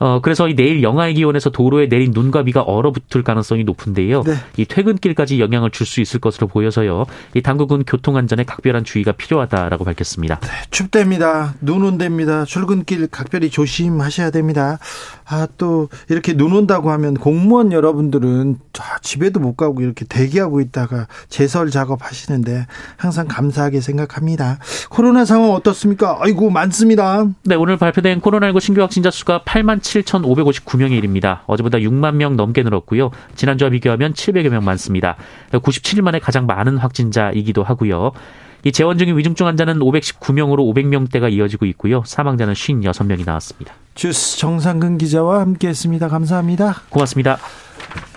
[0.00, 4.22] 어, 그래서 이 내일 영하의 기온에서 도로에 내린 눈과 비가 얼어붙을 가능성이 높은데요.
[4.22, 4.34] 네.
[4.56, 7.04] 이 퇴근길까지 영향을 줄 수 있을 것으로 보여서요.
[7.34, 10.38] 이 당국은 교통 안전에 각별한 주의가 필요하다라고 밝혔습니다.
[10.40, 11.54] 네, 춥답니다.
[11.60, 12.44] 눈 온답니다.
[12.44, 14.78] 출근길 각별히 조심하셔야 됩니다.
[15.26, 18.58] 아, 또 이렇게 눈 온다고 하면 공무원 여러분들은
[19.02, 24.58] 집에도 못 가고 이렇게 대기하고 있다가 제설 작업 하시는데 항상 감사하게 생각합니다.
[24.90, 26.18] 코로나 상황 어떻습니까?
[26.20, 27.26] 아이고 많습니다.
[27.42, 31.42] 네, 오늘 발표된 코로나19 신규 확진자 수가 8만 7,559명에 이릅니다.
[31.46, 33.10] 어제보다 6만 명 넘게 늘었고요.
[33.34, 35.16] 지난주와 비교하면 700여 명 많습니다.
[35.52, 38.12] 97일 만에 가장 많은 확진자이기도 하고요.
[38.64, 42.02] 이 재원 중인 위중증 환자는 519명으로 500명대가 이어지고 있고요.
[42.04, 43.74] 사망자는 56명이 나왔습니다.
[43.94, 46.08] 주스 정상근 기자와 함께했습니다.
[46.08, 46.82] 감사합니다.
[46.90, 47.38] 고맙습니다.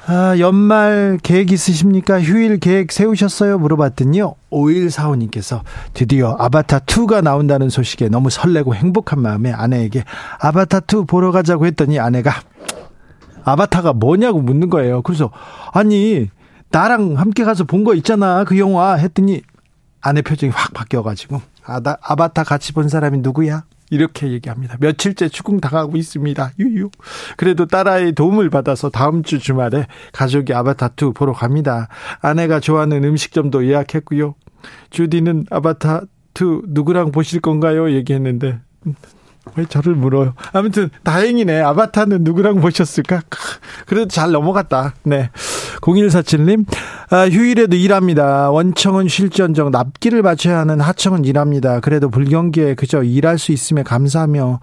[0.05, 2.21] 아, 연말 계획 있으십니까?
[2.21, 3.57] 휴일 계획 세우셨어요?
[3.57, 4.35] 물어봤더니요.
[4.51, 5.61] 5145님께서
[5.93, 10.03] 드디어 아바타2가 나온다는 소식에 너무 설레고 행복한 마음에 아내에게
[10.39, 12.33] 아바타2 보러 가자고 했더니 아내가
[13.45, 15.01] 아바타가 뭐냐고 묻는 거예요.
[15.03, 15.31] 그래서
[15.71, 16.29] 아니
[16.71, 19.41] 나랑 함께 가서 본 거 있잖아 그 영화 했더니
[20.01, 23.63] 아내 표정이 확 바뀌어가지고 아다, 아바타 같이 본 사람이 누구야?
[23.93, 24.77] 이렇게 얘기합니다.
[24.79, 26.51] 며칠째 추궁 당하고 있습니다.
[26.59, 26.89] 유유.
[27.37, 31.87] 그래도 딸아이의 도움을 받아서 다음 주 주말에 가족이 아바타2 보러 갑니다.
[32.19, 34.33] 아내가 좋아하는 음식점도 예약했고요.
[34.89, 37.91] 주디는 아바타2 누구랑 보실 건가요?
[37.91, 38.59] 얘기했는데
[39.55, 40.33] 왜 저를 물어요?
[40.53, 41.61] 아무튼 다행이네.
[41.61, 43.21] 아바타는 누구랑 보셨을까?
[43.85, 44.93] 그래도 잘 넘어갔다.
[45.03, 45.29] 네.
[45.81, 46.65] 0147님,
[47.09, 48.49] 아, 휴일에도 일합니다.
[48.51, 51.81] 원청은 쉴전정 납기를 맞춰야 하는 하청은 일합니다.
[51.81, 54.59] 그래도 불경기에 그저 일할 수 있으면 감사하며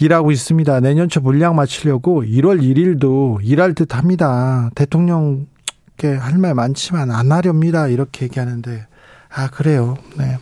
[0.00, 0.80] 일하고 있습니다.
[0.80, 4.70] 내년 초 물량 맞추려고 1월 1일도 일할 듯 합니다.
[4.74, 7.88] 대통령께 할 말 많지만 안 하렵니다.
[7.88, 8.86] 이렇게 얘기하는데,
[9.34, 9.96] 아, 그래요.
[10.16, 10.38] 네.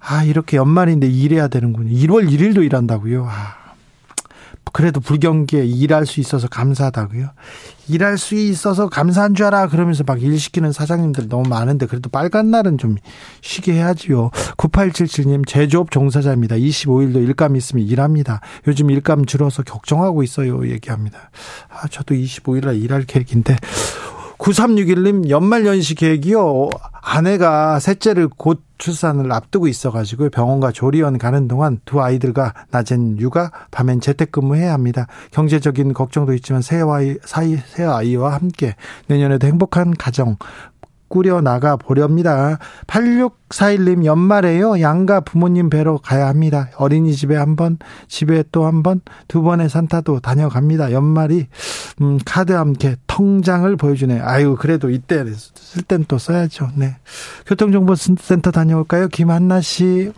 [0.00, 1.90] 아, 이렇게 연말인데 일해야 되는군요.
[1.90, 3.26] 1월 1일도 일한다고요.
[3.28, 3.58] 아.
[4.70, 7.30] 그래도 불경기에 일할 수 있어서 감사하다고요.
[7.88, 9.68] 일할 수 있어서 감사한 줄 알아.
[9.68, 12.96] 그러면서 막 일 시키는 사장님들 너무 많은데 그래도 빨간 날은 좀
[13.40, 14.30] 쉬게 해야지요.
[14.58, 16.56] 9877님 제조업 종사자입니다.
[16.56, 18.40] 25일도 일감 있으면 일합니다.
[18.66, 20.68] 요즘 일감 줄어서 걱정하고 있어요.
[20.68, 21.30] 얘기합니다.
[21.70, 23.56] 아, 저도 25일 날 일할 계획인데
[24.38, 26.68] 9361님 연말 연시 계획이요.
[27.10, 34.00] 아내가 셋째를 곧 출산을 앞두고 있어가지고 병원과 조리원 가는 동안 두 아이들과 낮엔 육아, 밤엔
[34.00, 35.06] 재택근무해야 합니다.
[35.30, 40.36] 경제적인 걱정도 있지만 새 아이, 새 아이와 함께 내년에도 행복한 가정
[41.08, 42.58] 꾸려 나가 보렵니다.
[42.86, 44.80] 8641님 연말에요.
[44.80, 46.68] 양가 부모님 뵈러 가야 합니다.
[46.76, 50.92] 어린이집에 한 번, 집에 또 한 번, 두 번의 산타도 다녀갑니다.
[50.92, 51.46] 연말이
[52.00, 54.20] 음, 카드 함께 통장을 보여주네.
[54.20, 56.70] 아유 그래도 이때 쓸 땐 또 써야죠.
[56.74, 56.96] 네.
[57.46, 59.08] 교통정보센터 다녀올까요?
[59.08, 60.12] 김한나 씨.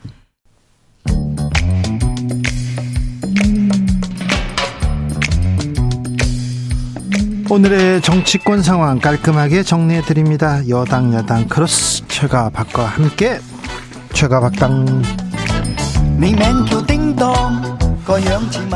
[7.50, 10.60] 오늘의 정치권 상황 깔끔하게 정리해 드립니다.
[10.68, 13.40] 여당 야당 크로스 최가 박과 함께
[14.12, 15.02] 최가박당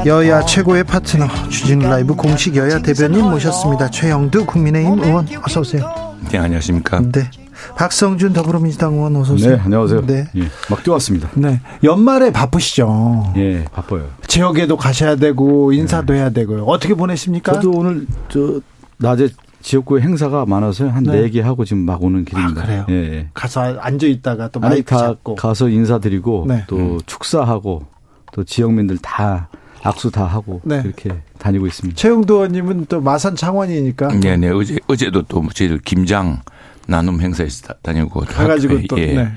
[0.07, 3.91] 여야 최고의 파트너 주진우 라이브 공식 여야 대변인 모셨습니다.
[3.91, 6.17] 최형두 국민의힘 의원 어서 오세요.
[6.31, 7.01] 네 안녕하십니까.
[7.13, 7.31] 네.
[7.77, 9.57] 박성준 더불어민주당 의원 어서 오세요.
[9.57, 10.07] 네, 안녕하세요.
[10.07, 10.27] 네.
[10.37, 11.31] 예, 막 뛰어왔습니다.
[11.35, 11.61] 네.
[11.83, 13.33] 연말에 바쁘시죠?
[13.37, 14.09] 예, 바빠요.
[14.27, 16.21] 지역에도 가셔야 되고 인사도 네.
[16.21, 16.65] 해야 되고요.
[16.65, 17.55] 어떻게 보내십니까?
[17.55, 18.61] 저도 오늘 저
[18.99, 19.29] 낮에
[19.63, 22.63] 지역구에 행사가 많아서 한 네개 하고 지금 막 오는 길입니다.
[22.63, 22.87] 아, 그래요?
[22.91, 23.29] 예, 예.
[23.33, 26.65] 가서 앉아 있다가 또 마이크 잡고 가서 인사드리고 네.
[26.67, 27.01] 또 음.
[27.07, 27.87] 축사하고
[28.33, 29.49] 또 지역민들 다
[29.83, 30.83] 악수 다 하고 네.
[30.85, 31.97] 이렇게 다니고 있습니다.
[31.97, 34.09] 최영도 의원님은 또 마산 창원이니까.
[34.09, 34.51] 네네 네.
[34.51, 36.41] 어제 어제도 또 저희들 김장
[36.87, 39.33] 나눔 행사에서 다니고 가가지고 또 예, 네.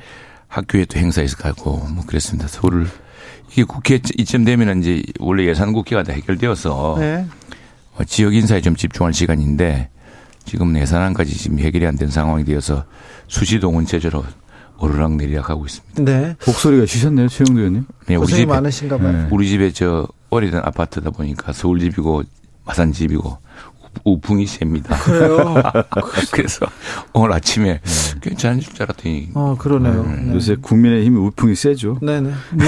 [0.48, 2.48] 학교에 또 행사에서 가고 뭐 그랬습니다.
[2.48, 2.88] 서울
[3.52, 7.26] 이게 국회 이쯤 되면은 이제 원래 예산 국회가 다 해결되어서 네.
[7.98, 9.90] 어, 지역 인사에 좀 집중할 시간인데
[10.46, 12.86] 지금 예산안까지 지금 해결이 안 된 상황이 되어서
[13.28, 14.24] 수시 동원 제재로
[14.80, 16.04] 오르락 내리락 하고 있습니다.
[16.04, 16.36] 네.
[16.46, 17.86] 목소리가 쉬셨네요, 최영도 의원님.
[18.06, 19.12] 네, 우리 집에 많으신가 봐요.
[19.12, 19.28] 네.
[19.32, 22.24] 우리 집에 저 오래된 아파트다 보니까 서울 집이고
[22.64, 23.38] 마산 집이고
[24.04, 24.98] 우풍이 셉니다.
[24.98, 25.56] 그래요.
[26.32, 26.66] 그래서
[27.14, 28.20] 오늘 아침에 네.
[28.22, 29.30] 괜찮은 줄 알았더니.
[29.34, 30.04] 어, 그러네요.
[30.04, 30.22] 네.
[30.24, 30.34] 네.
[30.36, 32.00] 요새 국민의힘이 우풍이 세죠.
[32.02, 32.32] 네네.
[32.52, 32.68] 몸,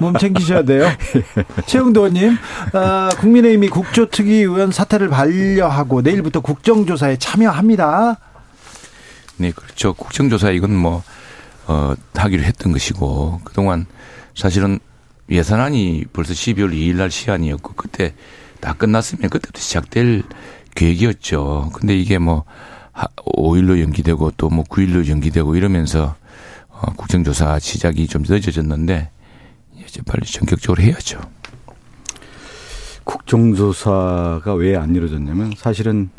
[0.00, 0.88] 몸 챙기셔야 돼요.
[1.66, 2.36] 최영도 의원님,
[2.72, 8.18] 아, 국민의힘이 국조특위 의원 사퇴를 반려하고 내일부터 국정조사에 참여합니다.
[9.36, 9.94] 네, 그렇죠.
[9.94, 11.02] 국정조사 이건 뭐,
[11.66, 13.86] 어, 하기로 했던 것이고, 그동안
[14.34, 14.78] 사실은
[15.30, 18.14] 예산안이 벌써 12월 2일 날 시한이었고, 그때
[18.60, 20.22] 다 끝났으면 그때부터 시작될
[20.74, 21.70] 계획이었죠.
[21.74, 22.44] 근데 이게 뭐
[22.94, 26.14] 5일로 연기되고 또 뭐 9일로 연기되고 이러면서
[26.68, 29.10] 어, 국정조사 시작이 좀 늦어졌는데
[29.86, 31.20] 이제 빨리 전격적으로 해야죠.
[33.04, 36.10] 국정조사가 왜 안 이루어졌냐면 사실은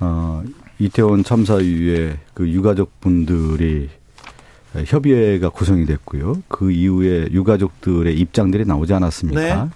[0.00, 0.42] 어
[0.78, 3.88] 이태원 참사 이후에 그 유가족 분들이
[4.86, 6.42] 협의회가 구성이 됐고요.
[6.48, 9.40] 그 이후에 유가족들의 입장들이 나오지 않았습니까?
[9.64, 9.70] 네.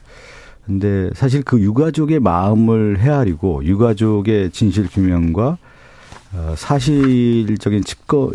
[0.67, 5.59] 근데 사실 그 유가족의 마음을 헤아리고 유가족의 진실 규명과
[6.35, 8.33] 어, 사실적인 집거,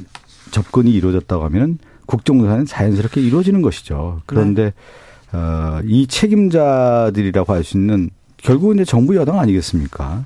[0.51, 4.21] 접근이 이루어졌다고 하면 국정조사는 자연스럽게 이루어지는 것이죠.
[4.25, 4.73] 그런데
[5.31, 5.37] 네.
[5.37, 10.25] 어, 이 책임자들이라고 할 수 있는 결국은 이제 정부 여당 아니겠습니까?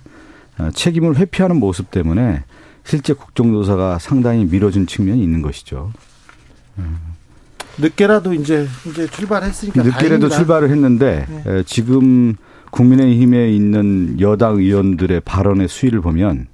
[0.59, 2.43] 어, 책임을 회피하는 모습 때문에
[2.83, 5.91] 실제 국정조사가 상당히 미뤄진 측면이 있는 것이죠.
[6.77, 7.14] 음.
[7.77, 10.29] 늦게라도 이제 이제 출발했으니까 늦게라도 다행이다.
[10.29, 11.63] 출발을 했는데 네.
[11.65, 12.35] 지금
[12.71, 16.47] 국민의힘에 있는 여당 의원들의 발언의 수위를 보면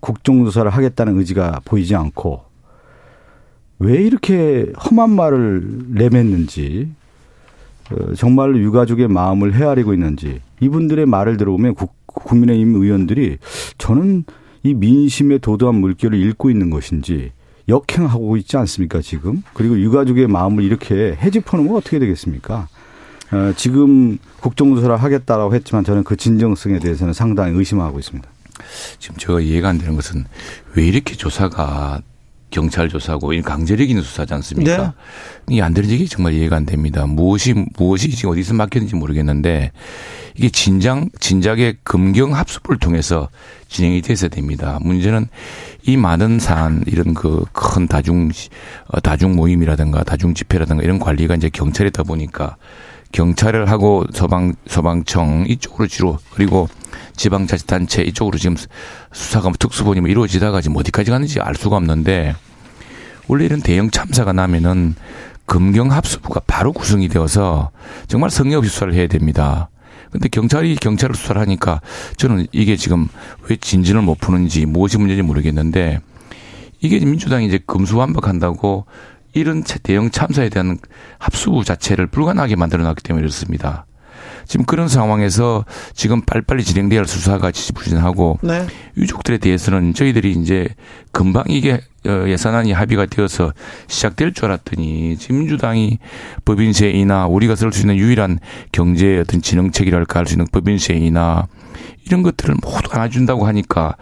[0.00, 2.42] 국정조사를 하겠다는 의지가 보이지 않고
[3.78, 6.88] 왜 이렇게 험한 말을 내뱉는지
[7.90, 11.74] 어, 정말로 유가족의 마음을 헤아리고 있는지 이분들의 말을 들어보면
[12.06, 13.38] 국민의힘 의원들이
[13.76, 14.24] 저는
[14.62, 17.32] 이 민심의 도도한 물결을 읽고 있는 것인지
[17.68, 22.68] 역행하고 있지 않습니까 지금 그리고 유가족의 마음을 이렇게 해집어놓으면 어떻게 되겠습니까?
[23.32, 28.28] 어, 지금 국정조사를 하겠다라고 했지만 저는 그 진정성에 대해서는 상당히 의심하고 있습니다.
[28.98, 30.24] 지금 제가 이해가 안 되는 것은
[30.74, 32.02] 왜 이렇게 조사가
[32.54, 34.94] 경찰 조사고 이 강제력 있는 수사지 않습니까?
[35.46, 35.56] 네.
[35.56, 37.04] 이안 되는 게 정말 이해가 안 됩니다.
[37.04, 39.72] 무엇이 무엇이 지금 어디서 막혔는지 모르겠는데
[40.36, 43.28] 이게 진작 진작에 금경 합수를 통해서
[43.68, 44.78] 진행이 돼서 됩니다.
[44.82, 45.26] 문제는
[45.82, 48.30] 이 많은 사안 이런 그 큰 다중
[48.86, 52.56] 어, 다중 모임이라든가 다중 집회라든가 이런 관리가 이제 경찰이다 보니까
[53.10, 56.68] 경찰을 하고 소방 소방청 이쪽으로 주로 그리고
[57.16, 58.56] 지방자치단체 이쪽으로 지금
[59.12, 62.34] 수사가 뭐 특수본이 뭐 이루어지다가 지금 어디까지 가는지 알 수가 없는데
[63.28, 64.94] 원래 이런 대형 참사가 나면은
[65.46, 67.70] 금경합수부가 바로 구성이 되어서
[68.08, 69.68] 정말 성의 없이 수사를 해야 됩니다.
[70.10, 71.80] 근데 경찰이 경찰을 수사를 하니까
[72.16, 73.08] 저는 이게 지금
[73.48, 76.00] 왜 진진을 못 푸는지 무엇이 문제인지 모르겠는데
[76.80, 78.86] 이게 민주당이 이제 금수완박한다고
[79.32, 80.78] 이런 대형 참사에 대한
[81.18, 83.86] 합수부 자체를 불가능하게 만들어 놨기 때문에 이렇습니다.
[84.46, 88.66] 지금 그런 상황에서 지금 빨리빨리 진행돼야 할 수사가 지지부진하고 네.
[88.96, 90.68] 유족들에 대해서는 저희들이 이제
[91.12, 93.52] 금방 이게 어, 예산안이 합의가 되어서
[93.86, 95.98] 시작될 줄 알았더니 지금 민주당이
[96.44, 98.38] 법인세이나 우리가 쓸 수 있는 유일한
[98.72, 101.46] 경제 어떤 진흥책이랄까 할 수 있는 법인세이나
[102.06, 103.96] 이런 것들을 모두 안아준다고 하니까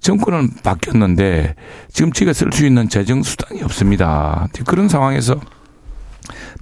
[0.00, 1.54] 정권은 바뀌었는데
[1.92, 4.46] 지금 제가 쓸 수 있는 재정 수단이 없습니다.
[4.66, 5.40] 그런 상황에서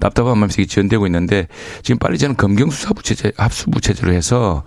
[0.01, 1.49] 답답한 마음이 지연되고 있는데
[1.83, 4.63] 지금 빨리 저는 검경 수사부 체제 합수부 체제로 해서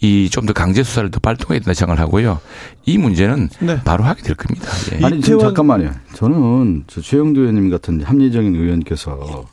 [0.00, 2.40] 이 좀 더 강제 수사를 더 발동해야 된다 생각을 하고요.
[2.86, 3.80] 이 문제는 네.
[3.84, 4.68] 바로 하게 될 겁니다.
[4.92, 5.04] 예.
[5.04, 5.90] 아니 지금 잠깐만요.
[6.14, 9.44] 저는 저 최영도 의원님 같은 합리적인 의원께서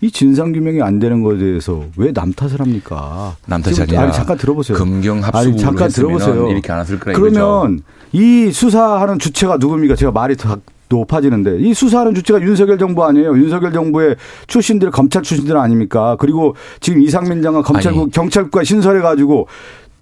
[0.00, 3.36] 이 진상 규명이 안 되는 것에 대해서 왜 남 탓을 합니까?
[3.46, 4.76] 남 탓이 아니라 아니 잠깐 들어보세요.
[4.76, 6.50] 검경 합수부 아니 잠깐 들어보세요.
[6.50, 7.82] 이렇게 안 왔을 거라 그러면
[8.12, 9.94] 이 수사하는 주체가 누굽니까?
[9.96, 10.58] 제가 말이 더
[10.94, 13.36] 높아지는데 이 수사하는 주체가 윤석열 정부 아니에요.
[13.36, 16.16] 윤석열 정부의 출신들 검찰 출신들 아닙니까?
[16.18, 19.46] 그리고 지금 이상민 장관 검찰국 경찰국과 신설해 가지고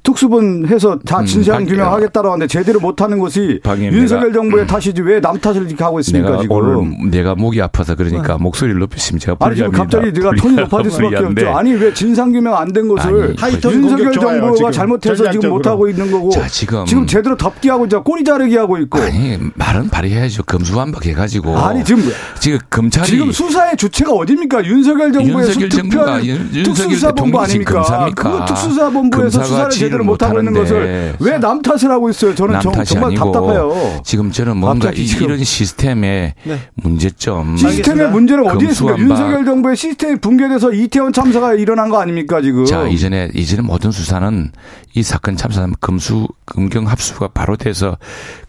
[0.03, 4.67] 특수본 해서 다 음, 진상 규명하겠다고 하는데 제대로 못하는 것이 윤석열 정부의 음.
[4.67, 6.57] 탓이지 왜 남 탓을 이렇게 하고 있습니까 내가 지금?
[6.57, 8.43] 오늘 내가 목이 아파서 그러니까 네.
[8.43, 11.57] 목소리를 높였으면 제가 아니 지금 갑자기 내가 톤이 높아질 수밖에 없죠.
[11.57, 15.89] 아니 왜 진상 규명 안 된 것을 아니, 윤석열 정부가 좋아요, 잘못해서 지금 못 하고
[15.89, 19.91] 있는 거고 자, 지금 지금 제대로 덮기 하고 이제 꼬리 자르기 하고 있고 아니 말은
[19.91, 20.45] 발휘해야죠.
[20.45, 22.03] 검수완박 해가지고 아니 지금
[22.41, 24.65] 지금 검찰이 지금 수사의 주체가 어디입니까?
[24.65, 26.21] 윤석열 정부의 윤석열 정부가
[26.65, 28.13] 특수사본부 아닙니까?
[28.17, 32.35] 그 특수사본부에서 수사를 제대로 못 하고 있는 것을 것을 왜 남 탓을 하고 있어요?
[32.35, 34.01] 저는 정, 말 답답해요.
[34.05, 36.59] 지금 저는 뭔가 이, 이런 시스템의 네.
[36.75, 37.57] 문제점.
[37.57, 38.99] 시스템의 문제는 어디에 있습니까?
[38.99, 42.65] 윤석열 정부의 시스템이 붕괴돼서 이태원 참사가 일어난 거 아닙니까 지금?
[42.65, 44.53] 자 이전에 이전에 모든 수사는
[44.95, 47.97] 이 사건 참사는 금수 금경 합수가 바로 돼서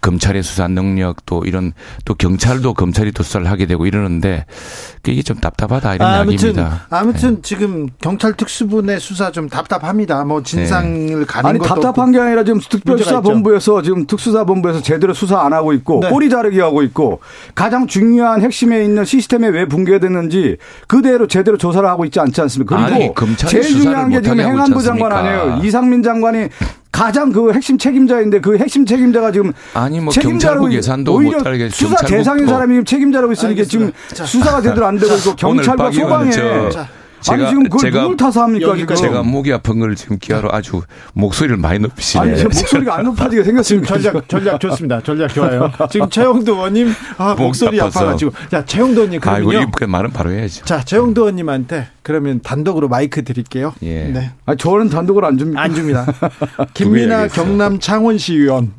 [0.02, 1.74] 검찰의 수사 능력 또 이런
[2.06, 4.46] 또 경찰도 검찰이 또 수사를 하게 되고 이러는데
[5.08, 6.88] 이게 좀 답답하다 이런 아, 아무튼, 이야기입니다.
[6.90, 7.42] 아무튼 네.
[7.42, 10.24] 지금 경찰 특수분의 수사 좀 답답합니다.
[10.26, 11.26] 뭐 진상을 네.
[11.34, 16.02] 가는 아니, 것도 답답한 게 아니라 지금 특별수사본부에서 지금 특수사본부에서 제대로 수사 안 하고 있고
[16.02, 16.10] 네.
[16.10, 17.22] 꼬리 자르기 하고 있고
[17.56, 22.76] 가장 중요한 핵심에 있는 시스템에 왜 붕괴됐는지 그대로 제대로 조사를 하고 있지 않지 않습니까?
[22.76, 25.62] 그리고 아니, 제일 중요한 게 지금 행안부 장관 아니에요.
[25.64, 26.50] 이상민 장관이
[26.92, 31.40] 가장 그 핵심 책임자인데 그 핵심 책임자가 지금 아니 뭐 책임자로 예산도 오히려
[31.72, 34.24] 수사 대상인 사람이 책임자라고 있으니까 지금 자.
[34.24, 36.32] 수사가 제대로 안 되고 있고 경찰과 소방에
[37.24, 38.68] 제가 아니 지금 그걸 제가 누굴 타서 합니까?
[38.70, 40.82] 여기까지 제가 목이 아픈 걸 지금 기하로 아주
[41.14, 42.22] 목소리를 많이 높이시네.
[42.24, 43.88] 아니 제 목소리가 안 높아지게 생겼습니다.
[43.98, 45.02] 전략 전략 좋습니다.
[45.02, 45.72] 전략 좋아요.
[45.90, 48.00] 지금 최영도 의원님 아, 목소리 아파서.
[48.02, 49.60] 아파가지고 자 최영도 의원님 아이고 그러면요.
[49.70, 50.66] 이렇게 말은 바로 해야죠.
[50.66, 53.74] 자 최영도 의원님한테 그러면 단독으로 마이크 드릴게요.
[53.84, 54.04] 예.
[54.06, 54.32] 네.
[54.46, 55.62] 아니 저는 단독으로 안 줍니까?
[55.62, 56.06] 안 줍니다.
[56.74, 57.28] 김민아.
[57.30, 58.74] 경남 창원시 의원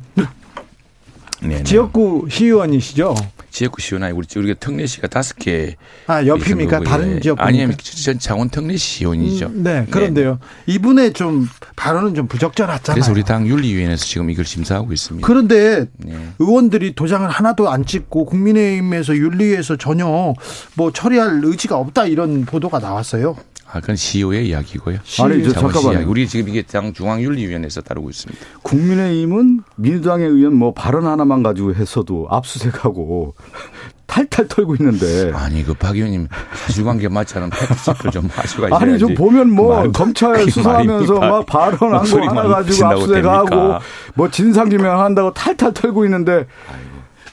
[1.41, 1.63] 네, 네.
[1.63, 3.13] 지역구 시의원이시죠?
[3.55, 5.77] 지역구 시원하게 우리 우리가 특례시가 다섯 개.
[6.07, 6.81] 아 옆입니까?
[6.81, 7.21] 다른.
[7.21, 9.45] 지역구 아니면 전 창원 특례시 시원이죠.
[9.45, 10.39] 음, 네, 그런데요.
[10.65, 12.95] 이분의 좀 발언은 좀 부적절하잖아요.
[12.95, 15.25] 그래서 우리 당 윤리위원회에서 지금 이걸 심사하고 있습니다.
[15.25, 16.17] 그런데 네.
[16.37, 20.33] 의원들이 도장을 하나도 안 찍고 국민의힘에서 윤리위에서 전혀
[20.73, 23.37] 뭐 처리할 의지가 없다 이런 보도가 나왔어요.
[23.75, 24.99] 아, 그건 CEO의 이야기고요.
[25.21, 25.91] 아니, 저 잠깐만요.
[25.97, 26.05] 이야기.
[26.05, 28.41] 우리 지금 이게 당 중앙윤리위원회에서 따르고 있습니다.
[28.63, 33.35] 국민의힘은 민주당의 의원 뭐 발언 하나만 가지고 했어도 압수색하고
[34.07, 38.99] 탈탈 털고 있는데 아니 그박 의원님 사실관계 맞지 않은 팩트체크를 좀 하시고 아니 하셔야지.
[38.99, 41.19] 좀 보면 뭐 말- 검찰 수사하면서?
[41.19, 43.73] 막 발언한 거 하나 가지고 압수색하고?
[44.13, 46.45] 뭐 진상 규명한다고 탈탈 털고 있는데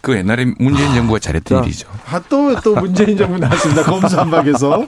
[0.02, 1.88] 그 옛날에 문재인 정부가 잘했던 자, 일이죠.
[2.10, 3.84] 아, 또, 또 문재인 정부 나왔습니다.
[3.84, 4.84] 검수한박에서.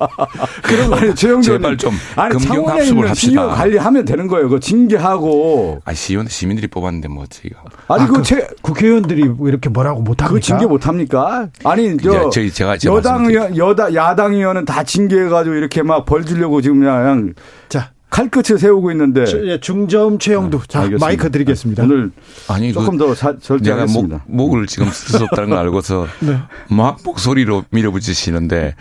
[0.63, 3.15] 그런 아니 최영도 제발 좀 아니 합숙을 있는 합시다.
[3.15, 4.49] CEO 관리하면 되는 거예요.
[4.49, 9.69] 그거 징계하고 아 시의원 시민들이 뽑았는데 뭐 저희가 아니 아, 그거 그제 국회의원들이 왜 이렇게
[9.69, 10.27] 뭐라고 못합니까?
[10.29, 11.49] 그거 징계 못 합니까?
[11.65, 13.27] 아니 저 저희 제가 제가 여당.
[13.27, 17.35] 의원 여당 야당 의원은 다 징계해가지고 이렇게 막 벌 주려고 지금 그냥
[17.69, 20.61] 자, 칼끝을 세우고 있는데 저- 예, 중점 최영도.
[20.69, 20.85] 자, 네.
[20.85, 21.05] 알겠습니다.
[21.07, 21.83] 마이크 드리겠습니다.
[21.83, 22.13] 오늘
[22.47, 24.25] 아니 조금 그 더 절제하겠습니다.
[24.29, 26.39] 목, 목을 지금 쓸 수 없다는 걸 알고서 네.
[26.71, 28.77] 막 목소리로 밀어붙이시는데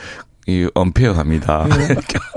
[0.46, 1.68] 이 언페어합니다.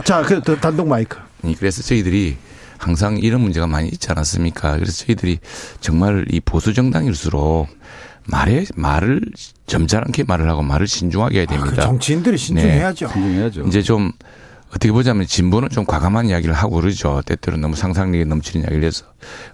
[0.04, 1.18] 자, 그, 또 단독 마이크.
[1.58, 2.36] 그래서 저희들이
[2.78, 4.76] 항상 이런 문제가 많이 있지 않았습니까?
[4.76, 5.38] 그래서 저희들이
[5.80, 7.68] 정말 이 보수 정당일수록
[8.28, 9.20] 말에 말을
[9.66, 11.82] 점잖게 말을 하고 말을 신중하게 해야 그 됩니다.
[11.82, 13.08] 정치인들이 신중해야죠.
[13.08, 13.62] 진정해야죠.
[13.66, 14.12] 이제 좀
[14.76, 17.22] 어떻게 보자면 진보는 좀 과감한 이야기를 하고 그러죠.
[17.24, 19.06] 때때로 너무 상상력이 넘치는 이야기를 해서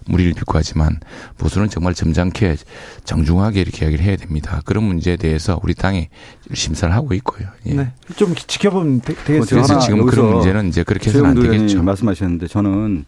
[0.05, 0.99] 무리를 빚고 하지만
[1.37, 2.57] 보수는 정말 점잖게
[3.05, 4.61] 정중하게 이렇게 이야기를 해야 됩니다.
[4.65, 6.09] 그런 문제에 대해서 우리 당이
[6.53, 7.47] 심사를 하고 있고요.
[7.67, 7.73] 예.
[7.73, 7.93] 네.
[8.17, 9.55] 좀 지켜보면 되, 되겠습니다.
[9.55, 11.81] 그래서 지금 그런 문제는 이제 그렇게 해서는 안 되겠죠.
[11.83, 13.05] 말씀하셨는데 저는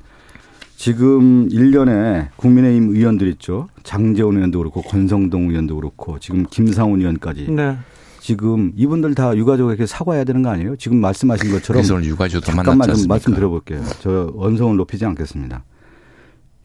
[0.77, 3.67] 지금 일년에 국민의힘 의원들 있죠.
[3.83, 7.77] 장재원 의원도 그렇고 권성동 의원도 그렇고 지금 김상훈 의원까지 네.
[8.25, 10.77] 지금 이분들 다 유가족에게 사과해야 되는 거 아니에요?
[10.77, 13.07] 지금 말씀하신 것처럼 그래서 유가족도 잠깐만 좀?
[13.07, 13.83] 말씀 드려볼게요.
[14.01, 15.63] 저 언성을 높이지 않겠습니다.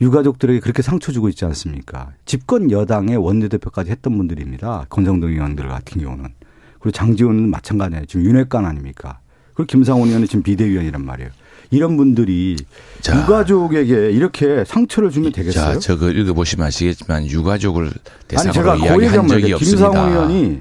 [0.00, 2.12] 유가족들에게 그렇게 상처 주고 있지 않습니까?
[2.24, 4.86] 집권 여당의 원내대표까지 했던 분들입니다.
[4.88, 6.30] 권성동 의원들 같은 경우는.
[6.78, 8.06] 그리고 장지원은 마찬가지예요.
[8.06, 9.18] 지금 윤회관 아닙니까?
[9.52, 11.28] 그리고 김상원 의원은 지금 비대위원이란 말이에요.
[11.72, 12.56] 이런 분들이
[13.02, 13.20] 자.
[13.20, 15.74] 유가족에게 이렇게 상처를 주면 되겠어요?
[15.74, 17.90] 자, 저거 읽어보시면 아시겠지만 유가족을
[18.28, 19.52] 대상으로 제가 그 이야기한 적이.
[19.52, 19.90] 없습니다.
[19.90, 20.60] 김상원 의원이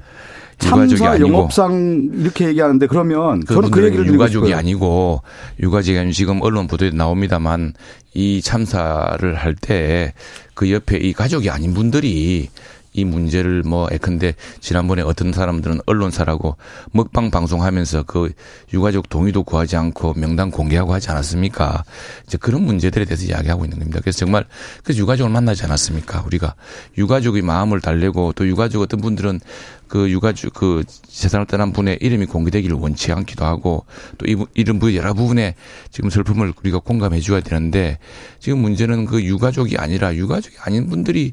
[0.60, 4.54] 참사 아니고 영업상 이렇게 얘기하는데 그러면 저는 그 얘기를 유가족이.
[4.54, 5.22] 아니고
[5.60, 7.72] 유가족이 아니고 지금 언론 보도에 나옵니다만
[8.14, 10.12] 이 참사를 할 때
[10.54, 12.50] 그 옆에 이 가족이 아닌 분들이
[12.92, 16.56] 이 문제를 뭐 예컨대 지난번에 어떤 사람들은 언론사라고
[16.92, 18.30] 먹방 방송하면서 그
[18.74, 21.84] 유가족 동의도 구하지 않고 명단 공개하고 하지 않았습니까?
[22.26, 24.00] 이제 그런 문제들에 대해서 이야기하고 있는 겁니다.
[24.02, 24.44] 그래서 정말
[24.84, 26.24] 그 유가족을 만나지 않았습니까?
[26.26, 26.54] 우리가
[26.98, 29.40] 유가족의 마음을 달래고 또 유가족 어떤 분들은
[29.90, 33.84] 그 유가족 그 세상을 떠난 분의 이름이 공개되기를 원치 않기도 하고
[34.18, 35.56] 또 이- 이런 부 여러 부분에
[35.90, 37.98] 지금 슬픔을 우리가 공감해 줘야 되는데
[38.38, 41.32] 지금 문제는 그 유가족이 아니라 유가족이 아닌 분들이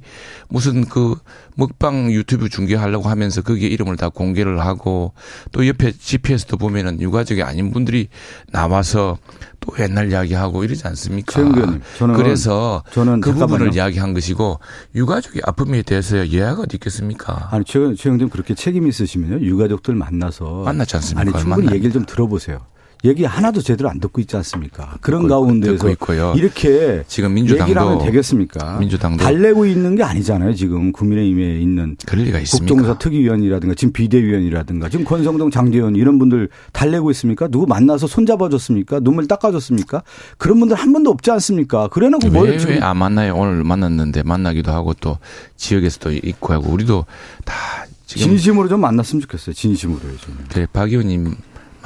[0.49, 1.15] 무슨 그
[1.55, 5.13] 먹방 유튜브 중계하려고 하면서 거기에 이름을 다 공개를 하고
[5.51, 8.07] 또 옆에 GPS도 보면은 유가족이 아닌 분들이
[8.51, 9.19] 나와서
[9.67, 11.41] 또 옛날 이야기하고 이러지 않습니까?
[11.41, 13.75] 의원님, 저는 그래서 저는 그 부분을 잠깐만요.
[13.75, 14.59] 이야기한 것이고
[14.95, 17.49] 유가족의 아픔에 대해서 예화가 어디 있겠습니까?
[17.51, 21.21] 아니 최, 최영님 그렇게 책임 있으시면요 유가족들 만나서 만났지 않습니까?
[21.21, 21.75] 아니 충분히 만납니다.
[21.75, 22.59] 얘기를 좀 들어보세요.
[23.03, 24.97] 얘기 하나도 제대로 안 듣고 있지 않습니까?
[25.01, 26.33] 그런 듣고 가운데서 있고요.
[26.35, 28.77] 이렇게 지금 민주당도 얘기를 하면 되겠습니까?
[28.79, 30.53] 민주당도 달래고 있는 게 아니잖아요.
[30.55, 31.95] 지금 국민의힘에 있는?
[32.51, 37.47] 국정조사 특위위원이라든가 지금 비대위원이라든가 지금 권성동 장재원 이런 분들 달래고 있습니까?
[37.47, 38.99] 누구 만나서 손잡아줬습니까?
[39.01, 40.03] 눈물 닦아줬습니까?
[40.37, 41.87] 그런 분들 한 번도 없지 않습니까?
[41.89, 43.35] 그래놓고 뭘 왜, 지금 왜안 만나요?
[43.35, 45.17] 오늘 만났는데 만나기도 하고 또
[45.55, 47.05] 지역에서도 있고 하고 우리도
[47.45, 47.53] 다
[48.07, 49.53] 진심으로 좀 만났으면 좋겠어요.
[49.53, 50.17] 진심으로요.
[50.17, 50.37] 좀.
[50.49, 51.35] 그래, 박 의원님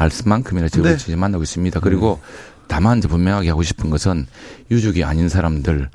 [0.01, 1.15] 말씀만큼이나 지금 네.
[1.15, 1.79] 만나고 있습니다.
[1.79, 2.19] 그리고
[2.67, 4.25] 다만 이제 분명하게 하고 싶은 것은
[4.71, 5.89] 유족이 아닌 사람들,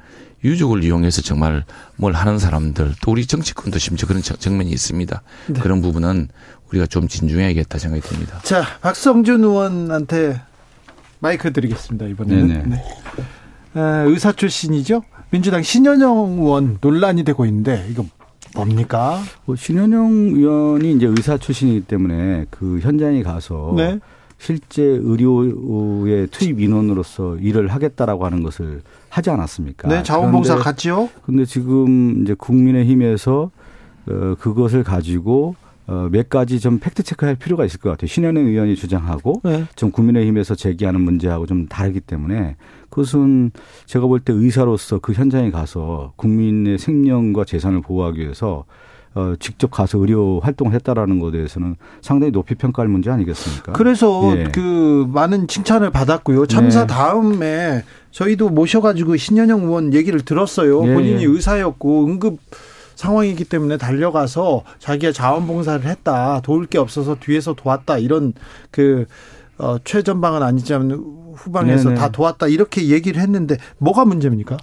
[0.45, 1.65] 유족을 이용해서 정말
[1.97, 5.23] 뭘 하는 사람들, 또 우리 정치권도 심지어 그런 정- 정면이 있습니다.
[5.49, 5.61] 네.
[5.61, 6.29] 그런 부분은
[6.71, 8.41] 우리가 좀 진중해야겠다 생각이 듭니다.
[8.43, 10.41] 자, 박성준 의원한테
[11.21, 12.71] 마이크 드리겠습니다, 이번에는.
[12.71, 12.77] 네.
[13.77, 15.03] 에, 의사 출신이죠?
[15.31, 18.05] 민주당 신현영 의원 논란이 되고 있는데, 이거
[18.57, 19.21] 뭡니까?
[19.45, 24.01] 뭐 신현영 의원이 이제 의사 출신이기 때문에 그 현장에 가서 네.
[24.39, 29.89] 실제 의료의 투입 인원으로서 일을 하겠다라고 하는 것을 하지 않았습니까?
[29.89, 31.09] 네, 자원봉사 갔지요.
[31.25, 33.51] 근데 지금 이제 국민의힘에서
[34.09, 35.57] 어 그것을 가지고
[35.89, 38.09] 어, 몇 가지 좀 팩트 체크할 필요가 있을 것 같아요.
[38.09, 39.65] 신현영 의원이 주장하고 네.
[39.77, 42.57] 좀 국민의힘에서 제기하는 문제하고 좀 다르기 때문에
[42.91, 43.53] 그것은
[43.87, 48.65] 제가 볼 때 의사로서 그 현장에 가서 국민의 생명과 재산을 보호하기 위해서
[49.15, 53.73] 어, 직접 가서 의료 활동을 했다라는 것에 대해서는 상당히 높이 평가할 문제 아니겠습니까?
[53.73, 54.45] 그래서 예.
[54.53, 56.47] 그 많은 칭찬을 받았고요.
[56.47, 56.87] 참사 네.
[56.87, 60.87] 다음에 저희도 모셔가지고 신현영 의원 얘기를 들었어요.
[60.87, 61.27] 예, 본인이 예.
[61.27, 62.39] 의사였고 응급
[62.97, 66.41] 상황이기 때문에 달려가서 자기가 자원봉사를 했다.
[66.41, 67.99] 도울 게 없어서 뒤에서 도왔다.
[67.99, 68.33] 이런
[68.73, 69.07] 그
[69.59, 70.91] 어, 최전방은 아니지만
[71.37, 72.01] 후방에서 네네.
[72.01, 72.49] 다 도왔다.
[72.49, 74.57] 이렇게 얘기를 했는데 뭐가 문제입니까?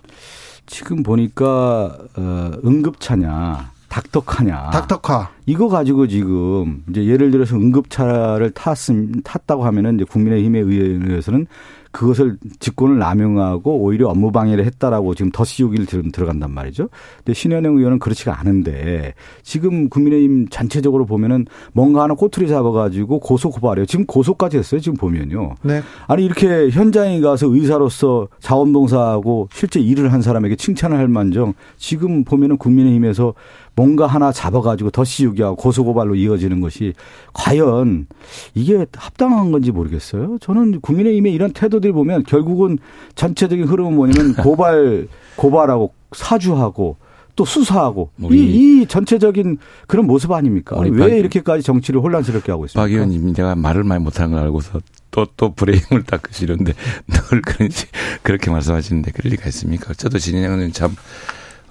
[0.66, 5.30] 지금 보니까 어, 응급차냐 닥터카냐 닥터카.
[5.46, 11.46] 이거 가지고 지금 이제 예를 들어서 응급차를 탔음 탔다고 하면은 이제 국민의힘에 의해서는
[11.94, 16.90] 그것을 직권을 남용하고 오히려 업무 방해를 했다라고 지금 덧씌우기를 들- 들어간단 말이죠.
[17.18, 19.14] 근데 신현영 의원은 그렇지가 않은데
[19.44, 23.86] 지금 국민의힘 전체적으로 보면은 뭔가 하나 꼬투리 잡아가지고 고소 고발해요.
[23.86, 24.82] 지금 고소까지 했어요.
[24.82, 25.54] 지금 보면요.
[25.62, 25.82] 네.
[26.08, 32.58] 아니 이렇게 현장에 가서 의사로서 자원봉사하고 실제 일을 한 사람에게 칭찬을 할 만정 지금 보면은
[32.58, 33.34] 국민의힘에서
[33.76, 36.94] 뭔가 하나 잡아가지고 덧씌우기하고 고소고발로 이어지는 것이
[37.34, 38.08] 과연
[38.54, 40.38] 이게 합당한 건지 모르겠어요.
[40.42, 42.78] 저는 국민의힘의 이런 태도들 보면 결국은
[43.16, 46.98] 전체적인 흐름은 뭐냐면 고발 고발하고 사주하고
[47.36, 49.58] 또 수사하고 우리- 이, 이 전체적인
[49.88, 50.80] 그런 모습 아닙니까?
[50.80, 52.84] 왜 박- 이렇게까지 정치를 혼란스럽게 하고 있습니까?
[52.86, 56.74] 박 의원님 제가 말을 많이 못하는 걸 알고서 또, 또 브레이크를 닦으시는데
[57.10, 57.88] 늘 그런지
[58.22, 59.96] 그렇게 말씀하시는데 그럴 리가 있습니까?
[59.96, 60.96] 저도 진행은 참,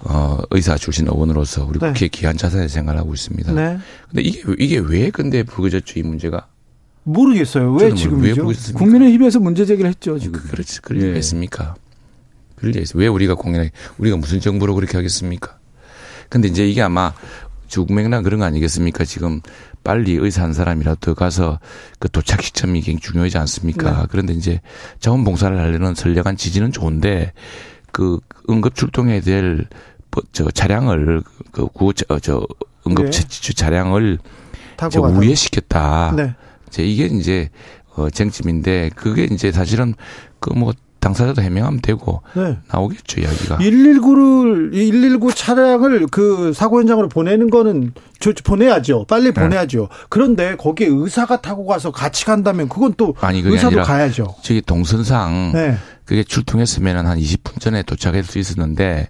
[0.05, 1.87] 어, 의사 출신 의원으로서 우리 네.
[1.87, 3.53] 국회 귀한 자산을 생각하고 있습니다.
[3.53, 3.77] 네.
[4.09, 6.47] 근데 이게, 이게 왜 근데 이 문제가?
[7.03, 7.73] 모르겠어요.
[7.73, 8.47] 왜 지금이죠?
[8.73, 10.39] 국민의힘에서 문제 제기를 했죠 지금.
[10.41, 11.19] 그렇지, 그럴 리가 예.
[11.19, 11.75] 있습니까?
[12.55, 12.97] 그럴 리가 있어.
[12.97, 15.57] 왜 우리가 공연에, 우리가 무슨 정부로 그렇게 하겠습니까?
[16.29, 17.13] 근데 이제 이게 아마
[17.67, 19.03] 주맥락 그런 거 아니겠습니까?
[19.03, 19.41] 지금
[19.83, 21.59] 빨리 의사 한 사람이라도 가서
[21.99, 24.01] 그 도착 시점이 굉장히 중요하지 않습니까?
[24.01, 24.07] 네.
[24.09, 24.61] 그런데 이제
[24.99, 27.33] 자원봉사를 하려는 선량한 지지는 좋은데
[27.91, 29.67] 그 응급 출동해야 될
[30.31, 32.45] 저 차량을 그 구호 저, 저
[32.87, 33.11] 응급 네.
[33.11, 34.19] 채취 차량을
[34.77, 35.07] 가다가.
[35.07, 36.13] 우회시켰다.
[36.15, 36.35] 네.
[36.67, 37.49] 이제 이게 이제
[37.95, 39.93] 어 쟁점인데 그게 이제 사실은
[40.39, 42.57] 그 뭐 당사자도 해명하면 되고 네.
[42.71, 43.57] 나오겠죠 이야기가.
[43.57, 47.91] 119를 119 차량을 그 사고 현장으로 보내는 거는
[48.21, 49.05] 저 보내야죠.
[49.09, 49.31] 빨리 네.
[49.31, 49.89] 보내야죠.
[50.07, 54.35] 그런데 거기에 의사가 타고 가서 같이 간다면 그건 또 아니 그게 의사도 가야죠.
[54.43, 55.77] 저기 동선상 네.
[56.05, 59.09] 그게 출동했으면 한 20분 전에 도착할 수 있었는데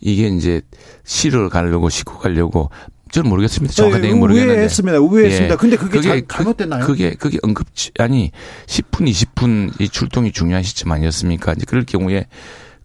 [0.00, 0.62] 이게 이제
[1.04, 2.70] 시를 가려고 싣고 가려고
[3.10, 3.74] 저는 모르겠습니다.
[3.74, 4.54] 정확한 내용 모르겠는데.
[4.54, 4.98] 우회했습니다.
[5.00, 5.54] 우회했습니다.
[5.54, 5.56] 예.
[5.58, 6.86] 근데 그게, 그게 잘, 잘못됐나요?
[6.86, 7.66] 그게 그게 응급
[7.98, 8.30] 아니
[8.66, 11.54] 10분 20분 이 출동이 중요한 시점 아니었습니까?
[11.54, 12.26] 이제 그럴 경우에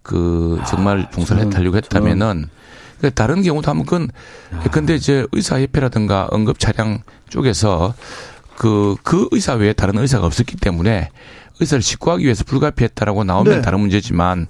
[0.02, 2.48] 그 정말 봉사를 저는- 해달라고 했다면은
[3.00, 4.08] 그 다른 경우도 하면 그건
[4.72, 7.94] 근데 이제 의사협회라든가 응급 차량 쪽에서
[8.56, 11.10] 그, 그 의사 외에 다른 의사가 없었기 때문에
[11.58, 13.62] 의사를 직구하기 위해서 불가피했다라고 나오면 네.
[13.62, 14.46] 다른 문제지만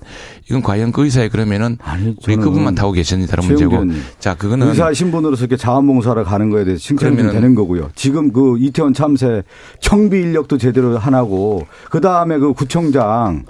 [0.48, 3.72] 이건 과연 그 의사에 그러면은 아니, 우리 그분만 타고 계셨는지 다른 문제고.
[3.72, 7.90] 의원님, 자, 그거는 의사 신분으로서 이렇게 자원봉사를 가는 거에 대해서 칭찬이 되는 거고요.
[7.94, 9.44] 지금 그 이태원 참새
[9.80, 13.44] 청비 인력도 제대로 안 하고 그 다음에 그 구청장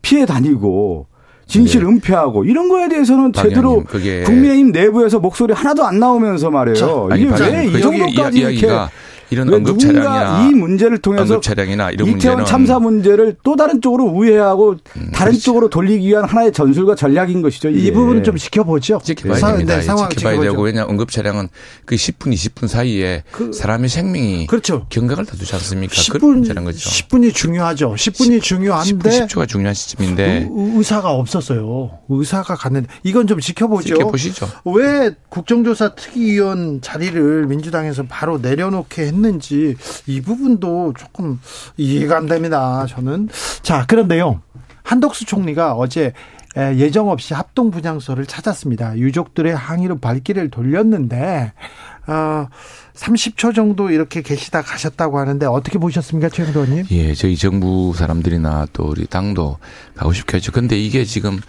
[0.00, 1.06] 피해 다니고
[1.46, 1.88] 진실 네.
[1.88, 7.08] 은폐하고 이런 거에 대해서는 박 제대로 국민의힘 내부에서 목소리 하나도 안 나오면서 말이에요.
[7.10, 8.68] 아니, 이게 박왜 의원님, 이그 정도까지 이렇게
[9.32, 13.80] 이런 누군가 차량이나 이 문제를 통해서 응급 차량이나 이런 이태원 문제는 참사 문제를 또 다른
[13.80, 14.76] 쪽으로 우회하고
[15.12, 15.40] 다른 그렇죠.
[15.40, 17.70] 쪽으로 돌리기 위한 하나의 전술과 전략인 것이죠.
[17.70, 17.92] 이 이게.
[17.92, 19.00] 부분은 좀 지켜보죠.
[19.02, 19.76] 지켜봐야 사- 됩니다.
[19.76, 20.50] 네, 상황 지켜봐야 지켜보죠.
[20.52, 21.48] 되고 왜냐 응급 차량은
[21.86, 24.86] 그 10분 20분 사이에 그- 사람의 생명이 그렇죠.
[24.90, 25.94] 경각을 다두지 않습니까?
[25.94, 26.90] 10분, 그런 거죠.
[26.90, 27.94] 10분이 중요하죠.
[27.94, 31.90] 10분이 10분 중요한데 10초가 중요한 시점인데 의- 의사가 없었어요.
[32.10, 33.94] 의사가 갔는데 이건 좀 지켜보죠.
[33.94, 34.48] 지켜보시죠.
[34.66, 39.21] 왜 국정조사 특위위원 자리를 민주당에서 바로 내려놓게 했는지
[40.06, 41.40] 이 부분도 조금
[41.76, 42.86] 이해가 안 됩니다.
[42.88, 43.28] 저는
[43.62, 44.40] 자 그런데요
[44.82, 46.12] 한덕수 총리가 어제
[46.56, 48.98] 에, 예정 없이 합동 분향소를 찾았습니다.
[48.98, 51.52] 유족들의 항의로 발길을 돌렸는데
[52.06, 52.48] 어,
[52.94, 56.86] 30초 정도 이렇게 계시다 가셨다고 하는데 어떻게 보셨습니까, 최 의원님?
[56.90, 59.58] 예, 저희 정부 사람들이나 또 우리 당도
[59.94, 60.52] 가고 싶겠죠.
[60.52, 61.40] 근데 이게 지금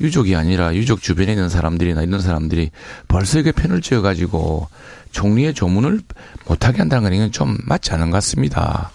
[0.00, 2.70] 유족이 아니라 유족 주변에 있는 사람들이나 이런 사람들이
[3.08, 4.68] 벌써 이게 편을 지어가지고
[5.12, 6.00] 총리의 조문을
[6.48, 8.90] 못하게 한다는 건 좀 맞지 않은 것 같습니다.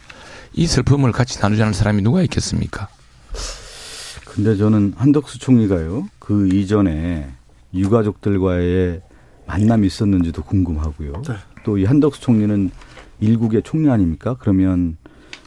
[0.54, 2.88] 이 슬픔을 같이 나누지 않을 사람이 누가 있겠습니까?
[4.26, 6.08] 근데 저는 한덕수 총리가요.
[6.20, 7.28] 그 이전에
[7.74, 9.02] 유가족들과의
[9.48, 11.14] 만남이 있었는지도 궁금하고요.
[11.28, 11.36] 네.
[11.64, 12.70] 또이 한덕수 총리는
[13.20, 14.36] 일국의 총리 아닙니까?
[14.40, 14.98] 그러면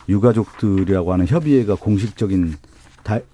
[0.08, 2.54] 유가족들이라고 하는 협의회가 공식적인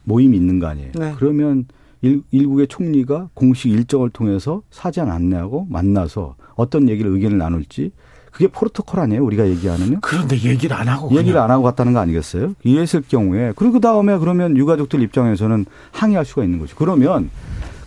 [0.04, 0.92] 모임이 있는 거 아니에요.
[0.94, 1.14] 네.
[1.18, 1.66] 그러면
[2.02, 7.92] 일, 일국의 총리가 공식 일정을 통해서 사전 안내하고 만나서 어떤 얘기를 의견을 나눌지
[8.36, 9.24] 그게 포르토콜 아니에요?
[9.24, 10.00] 우리가 얘기하는.
[10.02, 11.08] 그런데 얘기를 안 하고.
[11.10, 11.44] 얘기를 그냥.
[11.44, 12.54] 안 하고 갔다는 거 아니겠어요?
[12.64, 13.54] 이랬을 경우에.
[13.56, 16.76] 그리고 그 다음에 그러면 유가족들 입장에서는 항의할 수가 있는 거죠.
[16.76, 17.30] 그러면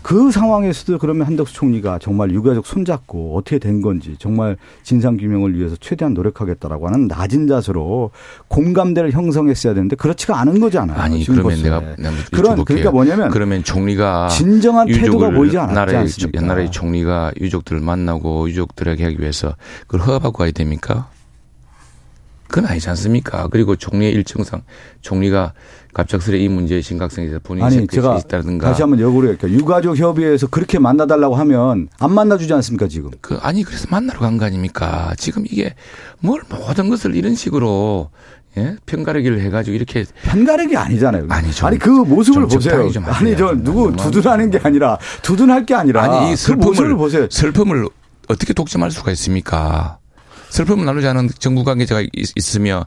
[0.10, 5.76] 그 상황에서도 그러면 한덕수 총리가 정말 유가족 손잡고 어떻게 된 건지 정말 진상 규명을 위해서
[5.80, 8.10] 최대한 노력하겠다라고 하는 낮은 자세로
[8.48, 10.98] 공감대를 형성했어야 되는데 그렇지가 않은 거잖아요.
[11.00, 16.42] 아니 그러면 내가, 내가 그런 그러니까 뭐냐면 그러면 총리가 진정한 태도가 보이지 않았지 않습니까?
[16.42, 21.08] 옛날에 총리가 유족들을 만나고 유족들에게 하기 위해서 그걸 허가받고 가야 됩니까?
[22.48, 23.48] 그건 아니지 않습니까?
[23.50, 24.64] 그리고 총리의 일정상
[25.02, 25.54] 총리가
[26.00, 29.52] 갑작스레 이 문제의 심각성에 대해서 본인이 아니 제가 있다든가 다시 한번 역으로 할게요.
[29.52, 33.12] 유가족 협의회에서 그렇게 만나달라고 하면 안 만나주지 않습니까 지금?
[33.22, 35.14] 그 아니 그래서 만나러 간 거 아닙니까?
[35.18, 35.76] 지금 이게
[36.20, 38.10] 뭘 모든 것을 이런 식으로
[38.58, 38.78] 예?
[38.86, 41.26] 편가르기를 해가지고 이렇게 편가르기 아니잖아요.
[41.30, 42.90] 아니 좀, 아니 그 모습을 보세요.
[43.06, 47.28] 아니 저 누구 두둔하는 게 아니라 두둔할 게 아니라 아니 이 슬픔을 그 보세요.
[47.30, 47.88] 슬픔을
[48.30, 49.98] 어떻게 독점할 수가 있습니까?
[50.50, 52.02] 슬픔을 나누지 않은 정부 관계자가
[52.36, 52.86] 있으며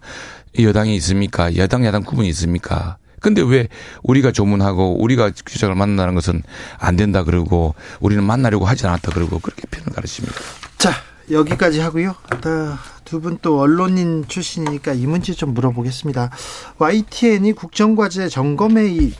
[0.58, 1.54] 여당이 있습니까?
[1.56, 2.96] 여당 야당 구분이 있습니까?
[3.22, 3.68] 근데 왜
[4.02, 6.42] 우리가 조문하고 우리가 규정을 만나는 것은
[6.78, 10.40] 안 된다 그러고 우리는 만나려고 하지 않았다 그러고 그렇게 표현을 가르칩니까?
[10.78, 10.90] 자
[11.30, 12.14] 여기까지 하고요.
[13.04, 16.30] 두 분 또 언론인 출신이니까 이 문제 좀 물어보겠습니다.
[16.78, 19.12] YTN이 국정과제 점검회의를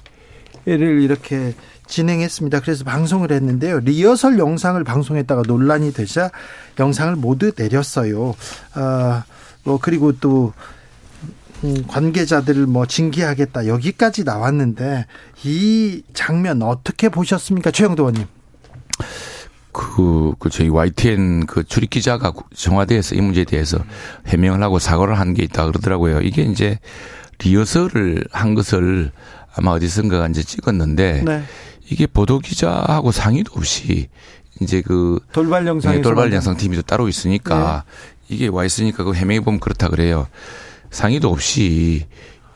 [1.03, 1.55] 이렇게
[1.87, 2.61] 진행했습니다.
[2.61, 3.81] 그래서 방송을 했는데요.
[3.81, 6.31] 리허설 영상을 방송했다가 논란이 되자
[6.79, 8.35] 영상을 모두 내렸어요.
[8.75, 9.25] 아,
[9.63, 10.82] 뭐 그리고 또 음,
[11.87, 15.07] 관계자들을 뭐 징계하겠다 여기까지 나왔는데
[15.45, 18.27] 이 장면 어떻게 보셨습니까, 최영도 의원님?
[19.73, 23.79] 그, 그, 저희 YTN 그 출입 기자가 청와대에서 이 문제에 대해서
[24.27, 26.21] 해명을 하고 사과를 한 게 있다 그러더라고요.
[26.21, 26.79] 이게 이제
[27.39, 29.13] 리허설을 한 것을
[29.55, 31.43] 아마 어디선가 이제 찍었는데 네.
[31.91, 34.09] 이게 보도 기자하고 상의도 없이
[34.61, 37.85] 이제 그 돌발 영상 네, 돌발 영상 팀이 또 따로 있으니까
[38.29, 38.35] 네.
[38.35, 40.29] 이게 와 있으니까 그 해명해 보면 그렇다 그래요.
[40.93, 42.07] 상의도 없이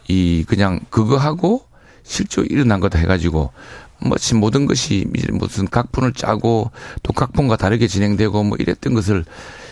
[0.07, 1.65] 이 그냥 그거 하고
[2.05, 3.51] 실제로 일어난 거다 해가지고
[3.99, 6.71] 마치 모든 것이 무슨 각본을 짜고
[7.03, 9.25] 또 각본과 다르게 진행되고 뭐 이랬던 것을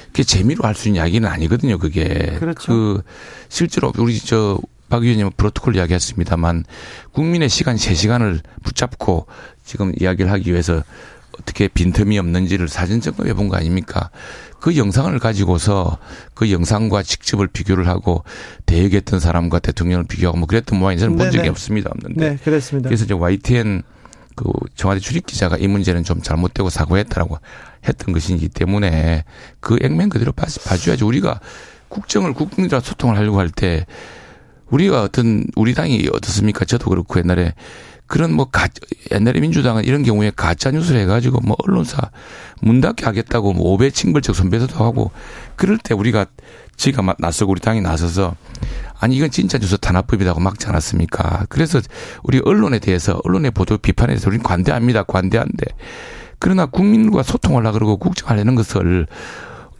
[0.06, 1.78] 그게 재미로 할 수 있는 이야기는 아니거든요.
[1.78, 2.66] 그게 그렇죠.
[2.72, 3.02] 그
[3.48, 6.64] 실제로 우리 저박 의원님은 프로토콜 이야기했습니다만
[7.12, 9.26] 국민의 시간 3 시간을 붙잡고
[9.64, 10.82] 지금 이야기를 하기 위해서
[11.38, 14.10] 어떻게 빈틈이 없는지를 사진 점검해 본 거 아닙니까?
[14.64, 15.98] 그 영상을 가지고서
[16.32, 18.24] 그 영상과 직접을 비교를 하고
[18.64, 21.90] 대역했던 사람과 대통령을 비교하고 뭐 그랬던 모양이 저는 본 적이 없습니다.
[21.90, 22.30] 없는데.
[22.30, 22.88] 네, 그렇습니다.
[22.88, 23.82] 그래서 이제 YTN
[24.34, 27.40] 그 청와대 출입 기자가 이 문제는 좀 잘못되고 사과했다라고
[27.86, 29.24] 했던 것이기 때문에
[29.60, 31.40] 그 액면 그대로 봐, 봐줘야지 우리가
[31.90, 33.84] 국정을 국민들과 소통을 하려고 할 때
[34.70, 36.64] 우리가 어떤 우리 당이 어떻습니까?
[36.64, 37.52] 저도 그렇고 옛날에
[38.06, 38.68] 그런 뭐 가,
[39.12, 42.10] 옛날에 민주당은 이런 경우에 가짜 뉴스를 해가지고 뭐 언론사
[42.60, 45.10] 문 닫게 하겠다고 뭐 오배 징벌적 선배도 하고
[45.56, 46.26] 그럴 때 우리가
[46.76, 48.34] 지가 나서고 우리 당이 나서서
[48.98, 51.46] 아니 이건 진짜 뉴스 탄압법이라고 막지 않았습니까?
[51.48, 51.80] 그래서
[52.22, 55.04] 우리 언론에 대해서 언론의 보도 비판에 대해서 우리는 관대합니다.
[55.04, 55.64] 관대한데
[56.38, 59.06] 그러나 국민과 소통하려 그러고 국정하려는 것을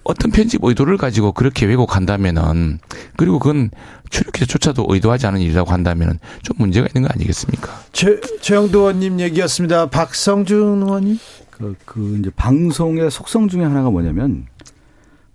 [0.04, 2.78] 어떤 편집 의도를 가지고 그렇게 왜곡한다면은
[3.16, 3.70] 그리고 그건
[4.10, 7.72] 출입기자조차도 의도하지 않은 일이라고 한다면은 좀 문제가 있는 거 아니겠습니까?
[7.92, 9.86] 최 최영도 의원님 얘기였습니다.
[9.86, 11.18] 박성준 의원님.
[11.50, 14.46] 그, 그 이제 방송의 속성 중에 하나가 뭐냐면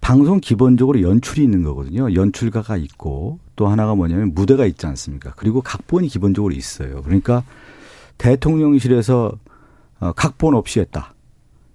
[0.01, 2.13] 방송 기본적으로 연출이 있는 거거든요.
[2.13, 5.33] 연출가가 있고 또 하나가 뭐냐면 무대가 있지 않습니까?
[5.35, 7.01] 그리고 각본이 기본적으로 있어요.
[7.03, 7.43] 그러니까
[8.17, 9.31] 대통령실에서
[9.99, 11.13] 어, 각본 없이 했다.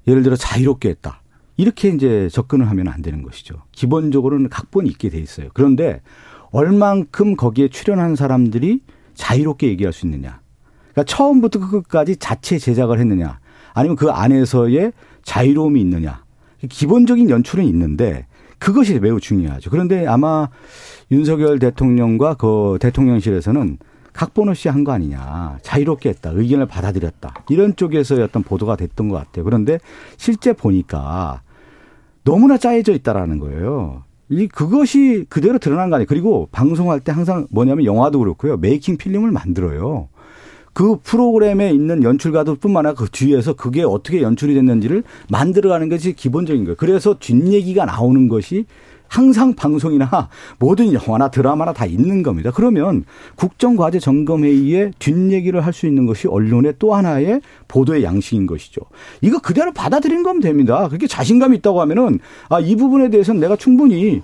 [0.07, 1.21] 예를 들어 자유롭게 했다.
[1.57, 3.63] 이렇게 이제 접근을 하면 안 되는 것이죠.
[3.73, 5.49] 기본적으로는 각본이 있게 돼 있어요.
[5.55, 6.01] 그런데
[6.51, 8.81] 얼만큼 거기에 출연한 사람들이
[9.15, 10.41] 자유롭게 얘기할 수 있느냐.
[10.93, 13.39] 그러니까 처음부터 끝까지 자체 제작을 했느냐.
[13.73, 14.93] 아니면 그 안에서의
[15.23, 16.25] 자유로움이 있느냐.
[16.69, 18.27] 기본적인 연출은 있는데
[18.59, 19.71] 그것이 매우 중요하죠.
[19.71, 20.49] 그런데 아마
[21.11, 23.79] 윤석열 대통령과 그 대통령실에서는
[24.13, 25.59] 각본 없이 한 거 아니냐.
[25.63, 26.31] 자유롭게 했다.
[26.33, 27.35] 의견을 받아들였다.
[27.49, 29.45] 이런 쪽에서의 어떤 보도가 됐던 것 같아요.
[29.45, 29.79] 그런데
[30.17, 31.43] 실제 보니까
[32.25, 34.03] 너무나 짜여져 있다라는 거예요.
[34.31, 36.07] 이 그것이 그대로 드러난 거 아니에요.
[36.09, 38.57] 그리고 방송할 때 항상 뭐냐면 영화도 그렇고요.
[38.57, 40.09] 메이킹 필름을 만들어요.
[40.73, 46.65] 그 프로그램에 있는 연출가들 뿐만 아니라 그 뒤에서 그게 어떻게 연출이 됐는지를 만들어가는 것이 기본적인
[46.65, 46.77] 거예요.
[46.77, 48.67] 그래서 뒷얘기가 나오는 것이
[49.09, 50.29] 항상 방송이나
[50.59, 52.51] 모든 영화나 드라마나 다 있는 겁니다.
[52.53, 53.05] 그러면
[53.37, 58.81] 국정과제 점검회의에 뒷얘기를 할 수 있는 것이 언론의 또 하나의 보도의 양식인 것이죠.
[59.21, 60.89] 이거 그대로 받아들인 거면 됩니다.
[60.89, 64.23] 그렇게 자신감이 있다고 하면은 아, 이 부분에 대해서는 내가 충분히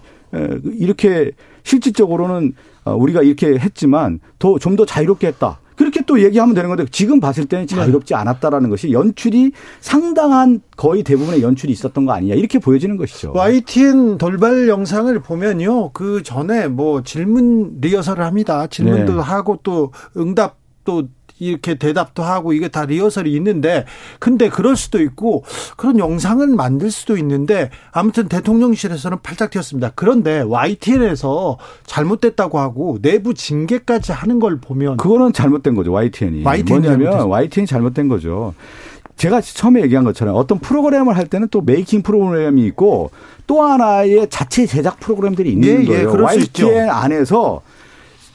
[0.65, 1.31] 이렇게
[1.63, 2.55] 실질적으로는
[2.85, 5.60] 어, 우리가 이렇게 했지만 더 좀 더 자유롭게 했다.
[5.81, 7.75] 그렇게 또 얘기하면 되는 건데 지금 봤을 때는 네.
[7.75, 13.33] 자유롭지 않았다라는 것이 연출이 상당한 거의 대부분의 연출이 있었던 거 아니냐 이렇게 보여지는 것이죠.
[13.35, 15.93] YTN 돌발 영상을 보면요.
[15.93, 18.67] 그 전에 뭐 질문 리허설을 합니다.
[18.67, 19.21] 질문도 네.
[19.23, 21.09] 하고 또 응답도
[21.41, 23.87] 이렇게 대답도 하고 이게 다 리허설이 있는데
[24.19, 25.45] 근데 그럴 수도 있고
[25.77, 29.93] 그런 영상을 만들 수도 있는데 아무튼 대통령실에서는 팔짝 튀었습니다.
[29.95, 35.93] 그런데 YTN에서 잘못됐다고 하고 내부 징계까지 하는 걸 보면 그거는 잘못된 거죠.
[35.93, 36.45] YTN이.
[36.45, 37.29] YTN 이 뭐냐면 잘못했어요.
[37.29, 38.55] YTN이 잘못된 거죠.
[39.17, 43.11] 제가 처음에 얘기한 것처럼 어떤 프로그램을 할 때는 또 메이킹 프로그램이 있고
[43.47, 46.11] 또 하나의 자체 제작 프로그램들이 있는 예, 예, 거예요.
[46.11, 46.67] 그럴 수 있죠.
[46.67, 47.61] YTN 안에서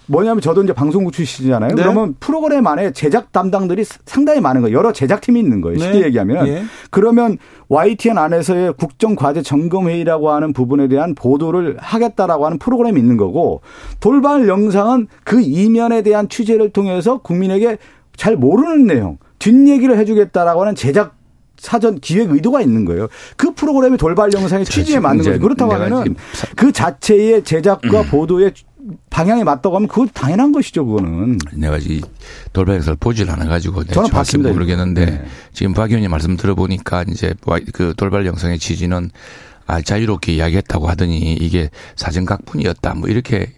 [0.07, 1.75] 뭐냐면 저도 이제 방송국 출신이잖아요.
[1.75, 1.81] 네.
[1.81, 4.77] 그러면 프로그램 안에 제작 담당들이 상당히 많은 거예요.
[4.77, 5.79] 여러 제작팀이 있는 거예요.
[5.79, 6.05] 쉽게 네.
[6.05, 6.47] 얘기하면.
[6.47, 6.63] 예.
[6.91, 7.37] 그러면
[7.67, 13.61] YTN 안에서의 국정과제 점검회의라고 하는 부분에 대한 보도를 하겠다라고 하는 프로그램이 있는 거고
[13.99, 17.77] 돌발 영상은 그 이면에 대한 취재를 통해서 국민에게
[18.15, 21.15] 잘 모르는 내용, 뒷얘기를 해주겠다라고 하는 제작
[21.57, 23.07] 사전 기획 의도가 있는 거예요.
[23.37, 25.39] 그 프로그램이 돌발 영상의 취지에 맞는 거죠.
[25.39, 26.15] 그렇다고 하면은
[26.55, 28.53] 그 자체의 제작과 보도의
[29.09, 31.37] 방향에 맞다고 하면 그거 당연한 것이죠, 그거는.
[31.53, 32.01] 내가 이
[32.53, 34.51] 돌발 영상을 보질 않아가지고 저는 봤습니다.
[34.51, 35.25] 모르겠는데 네.
[35.53, 37.33] 지금 박 의원님 말씀 들어보니까 이제
[37.73, 39.09] 그 돌발 영상의 취지는
[39.67, 43.51] 아, 자유롭게 이야기했다고 하더니 이게 사전 각본이었다 뭐 이렇게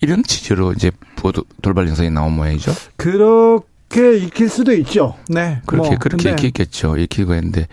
[0.00, 2.72] 이런 취지로 이제 보도 돌발 영상이 나온 모양이죠.
[2.96, 5.16] 그렇게 읽힐 수도 있죠.
[5.28, 5.60] 네.
[5.66, 6.96] 그렇게 뭐, 그렇게 읽히죠.
[6.96, 7.66] 읽히고 했는데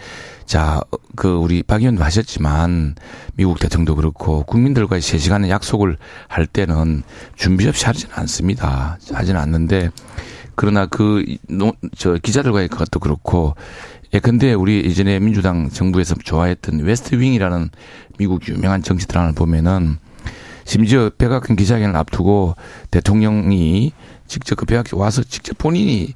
[0.45, 0.81] 자,
[1.15, 2.95] 그 우리 박 의원도 하셨지만
[3.35, 7.03] 미국 대통령도 그렇고 국민들과의 세 시간의 약속을 할 때는
[7.35, 8.97] 준비 없이 하지는 않습니다.
[9.11, 9.89] 하지는 않는데
[10.55, 11.25] 그러나 그
[11.97, 13.55] 저 기자들과의 것도 그렇고
[14.13, 17.69] 예, 근데 우리 예전에 민주당 정부에서 좋아했던 웨스트 윙이라는
[18.17, 19.97] 미국 유명한 정치 드라마를 보면은
[20.63, 22.55] 심지어 백악관 기자회견을 앞두고
[22.91, 23.91] 대통령이
[24.27, 26.13] 직접 그 백악관 와서 직접 본인이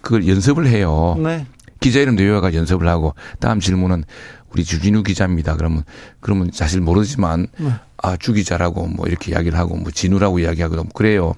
[0.00, 1.16] 그걸 연습을 해요.
[1.18, 1.46] 네.
[1.84, 4.04] 기자 이름 외워가 연습을 하고 다음 질문은
[4.50, 5.54] 우리 주진우 기자입니다.
[5.56, 5.84] 그러면
[6.20, 7.72] 그러면 사실 모르지만 네.
[7.98, 11.34] 아주 기자라고 뭐 이렇게 이야기를 하고 뭐 진우라고 이야기하고 뭐 그래요.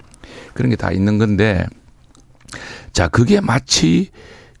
[0.53, 1.65] 그런 게 다 있는 건데
[2.93, 4.09] 자 그게 마치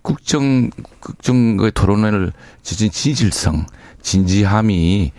[0.01, 2.33] 국정 국정의 토론회를
[2.63, 3.65] 지진 진실성
[4.01, 5.13] 진지함이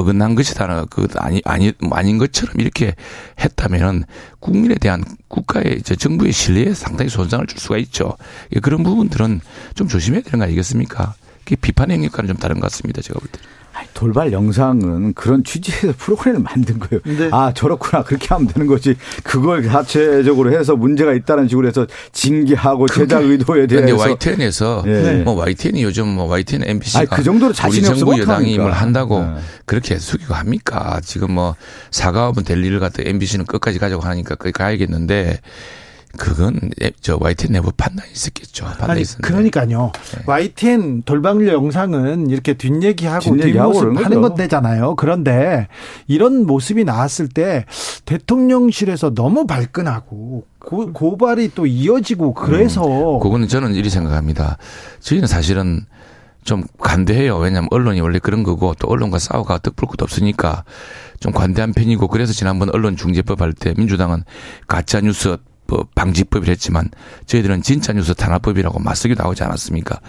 [0.00, 0.86] 어긋난 것이다.
[0.90, 2.94] 그 아니 아니 뭐 아닌 것처럼 이렇게
[3.38, 4.04] 했다면은
[4.40, 8.16] 국민에 대한 국가의 저 정부의 신뢰에 상당히 손상을 줄 수가 있죠.
[8.54, 9.40] 예, 그런 부분들은
[9.74, 11.14] 좀 조심해야 되는 거 아니겠습니까?
[11.44, 13.02] 그게 비판 행위과는 좀 다른 것 같습니다.
[13.02, 13.38] 제가 볼 때.
[13.94, 17.00] 돌발 영상은 그런 취지에서 프로그램을 만든 거예요.
[17.04, 17.28] 네.
[17.32, 18.02] 아, 저렇구나.
[18.04, 18.96] 그렇게 하면 되는 거지.
[19.22, 24.02] 그걸 자체적으로 해서 문제가 있다는 식으로 해서 징계하고 제작 의도에 그런데 대해서.
[24.02, 25.22] YTN에서 예.
[25.24, 28.58] 뭐 YTN이 요즘 뭐 YTN MBC가 아니, 그 정도로 자신이 우리 정부 여당이?
[28.58, 29.34] 뭘 한다고 네.
[29.64, 31.00] 그렇게 숙이고 합니까?
[31.02, 31.54] 지금 뭐
[31.90, 35.40] 사과하면 될 일을 갖다 MBC는 끝까지 가자고 하니까 거기 가야겠는데
[36.18, 38.64] 그건 에- 저 YTN 내부 판단이 있었겠죠.
[38.64, 39.28] 판단이 아니 있었는데.
[39.28, 39.92] 그러니까요.
[40.16, 40.22] 네.
[40.26, 44.20] YTN 돌방률 영상은 이렇게 뒷얘기하고 뒷모습 하는.
[44.20, 44.96] 건데잖아요.
[44.96, 45.68] 그런데
[46.08, 47.64] 이런 모습이 나왔을 때
[48.06, 52.82] 대통령실에서 너무 발끈하고 고, 고발이 또 이어지고 그래서
[53.22, 54.58] 그거는 저는 이리 생각합니다.
[55.00, 55.86] 저희는 사실은
[56.42, 57.36] 좀 관대해요.
[57.38, 60.64] 왜냐하면 언론이 원래 그런 거고 또 언론과 싸워가 떡볼 것도 없으니까
[61.20, 64.24] 좀 관대한 편이고 그래서 지난번 언론중재법 할 때 민주당은
[64.66, 65.36] 가짜 뉴스
[65.70, 66.90] 뭐 방지법이라 했지만
[67.26, 70.00] 저희들은 진짜 뉴스 탄압법이라고 맞서기 나오지 않았습니까?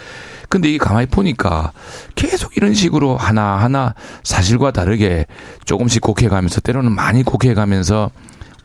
[0.50, 1.72] 근데 이게 가만히 보니까
[2.16, 3.94] 계속 이런 식으로 하나하나
[4.24, 5.28] 사실과 다르게
[5.66, 8.10] 조금씩 곡해 가면서 때로는 많이 곡해 가면서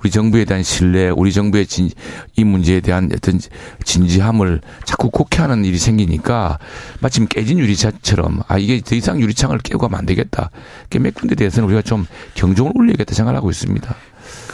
[0.01, 1.91] 우리 정부에 대한 신뢰, 우리 정부의 진,
[2.37, 3.41] 이 문제에 대한 어떤
[3.85, 6.59] 진지함을 자꾸 곡해하는 일이 생기니까
[7.01, 10.51] 마침 깨진 유리창처럼 아 이게 더 이상 유리창을 깨고 가면 안 되겠다.
[10.91, 13.95] 몇 군데 대해서는 우리가 좀 경종을 울려야겠다 생각을 하고 있습니다.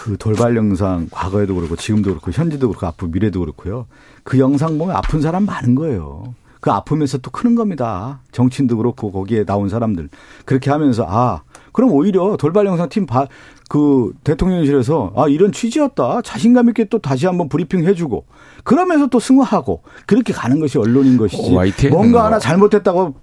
[0.03, 3.87] 그 돌발 영상 과거에도 그렇고 지금도 그렇고 현재도 그렇고 앞으로 미래도 그렇고요.
[4.25, 6.35] 그 영상 보면 아픈 사람 많은 거예요.
[6.61, 8.21] 그 아프면서 또 크는 겁니다.
[8.33, 10.09] 정치인도 그렇고 거기에 나온 사람들
[10.45, 13.29] 그렇게 하면서 아 그럼 오히려 돌발 영상 팀 바,
[13.69, 18.27] 그 대통령실에서 아 이런 취지였다 자신감 있게 또 다시 한번 브리핑 해주고
[18.65, 22.23] 그러면서 또 승화하고 그렇게 가는 것이 언론인 것이지 어, 뭔가 뭐.
[22.23, 23.15] 하나 잘못했다고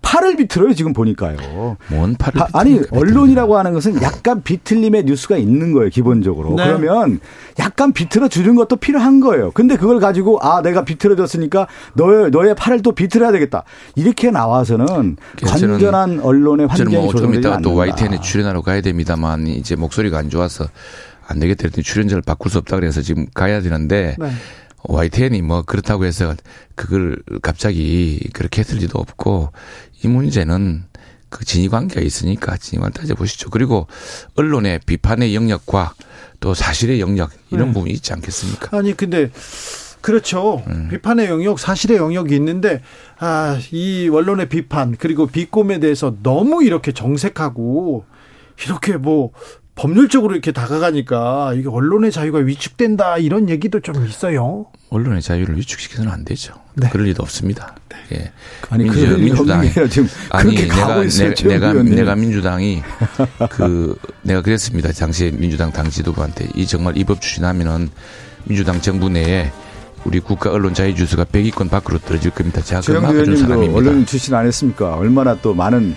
[0.00, 1.76] 팔을 비틀어요 지금 보니까요.
[1.90, 6.64] 뭔 팔을 아, 아니 언론이라고 하는 것은 약간 비틀림의 뉴스가 있는 거예요 기본적으로 네.
[6.66, 7.20] 그러면
[7.58, 12.80] 약간 비틀어 주는 것도 필요한 거예요 근데 그걸 가지고 아 내가 비틀어줬으니까 너의 너의 팔을
[12.82, 13.64] 또 비틀어야 되겠다
[13.96, 17.80] 이렇게 나와서는 저는- 완전한 언론의 저는 환경이 뭐좀 조성되지 이따가 또 않는다.
[18.02, 20.66] YTN에 출연하러 가야 됩니다만 이제 목소리가 안 좋아서
[21.26, 24.30] 안 되겠다 했더니 출연자를 바꿀 수 없다 그래서 지금 가야 되는데 네.
[24.84, 26.34] YTN이 뭐 그렇다고 해서
[26.76, 29.50] 그걸 갑자기 그렇게 했을 리도 없고
[30.02, 30.84] 이 문제는
[31.28, 33.50] 그 진위 관계가 있으니까 진위관 따져보시죠.
[33.50, 33.86] 그리고
[34.34, 35.94] 언론의 비판의 영역과
[36.40, 37.74] 또 사실의 영역 이런 네.
[37.74, 38.76] 부분이 있지 않겠습니까?
[38.76, 39.30] 아니 근데
[40.00, 40.62] 그렇죠.
[40.68, 40.88] 음.
[40.90, 42.82] 비판의 영역, 사실의 영역이 있는데
[43.18, 48.04] 아, 이 언론의 비판 그리고 비꼼에 대해서 너무 이렇게 정색하고
[48.64, 49.32] 이렇게 뭐
[49.78, 54.66] 법률적으로 이렇게 다가가니까 이게 언론의 자유가 위축된다 이런 얘기도 좀 있어요.
[54.90, 56.54] 언론의 자유를 위축시켜서는 안 되죠.
[56.74, 56.88] 네.
[56.90, 57.76] 그럴 리도 없습니다.
[58.12, 58.32] 예.
[58.70, 61.34] 아니 민주- 리가 민주당이- 지금 아니 그렇게 가고 내가 있어요.
[61.34, 61.94] 내, 내가 의원님.
[61.94, 62.82] 내가 민주당이
[63.50, 64.90] 그 내가 그랬습니다.
[64.90, 67.88] 당시에 민주당 당 지도부한테 이 정말 이 법 추진하면은
[68.44, 69.52] 민주당 정부 내에
[70.04, 72.60] 우리 국가 언론 자유 주수가 100위권 밖으로 떨어질 겁니다.
[72.62, 73.74] 제가 의원님도 사람입니다.
[73.78, 74.94] 언론 출신 안 했습니까?
[74.96, 75.94] 얼마나 또 많은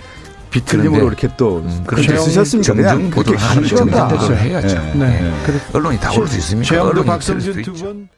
[0.52, 2.66] 비틀림으로 그런데- 이렇게 또 음, 그렇게 그런데 쓰셨습니까?
[2.66, 4.08] 정정 그냥 그렇게 보도를 하는 가는 정정 겁니다.
[4.08, 4.76] 보도를 해야죠.
[4.76, 5.20] 예, 네.
[5.26, 5.46] 예.
[5.46, 5.58] 그래.
[5.72, 6.68] 언론이 다 올 수 있습니까?
[6.68, 7.72] 최영도 언론이 박성준 두.
[7.72, 8.08] 분.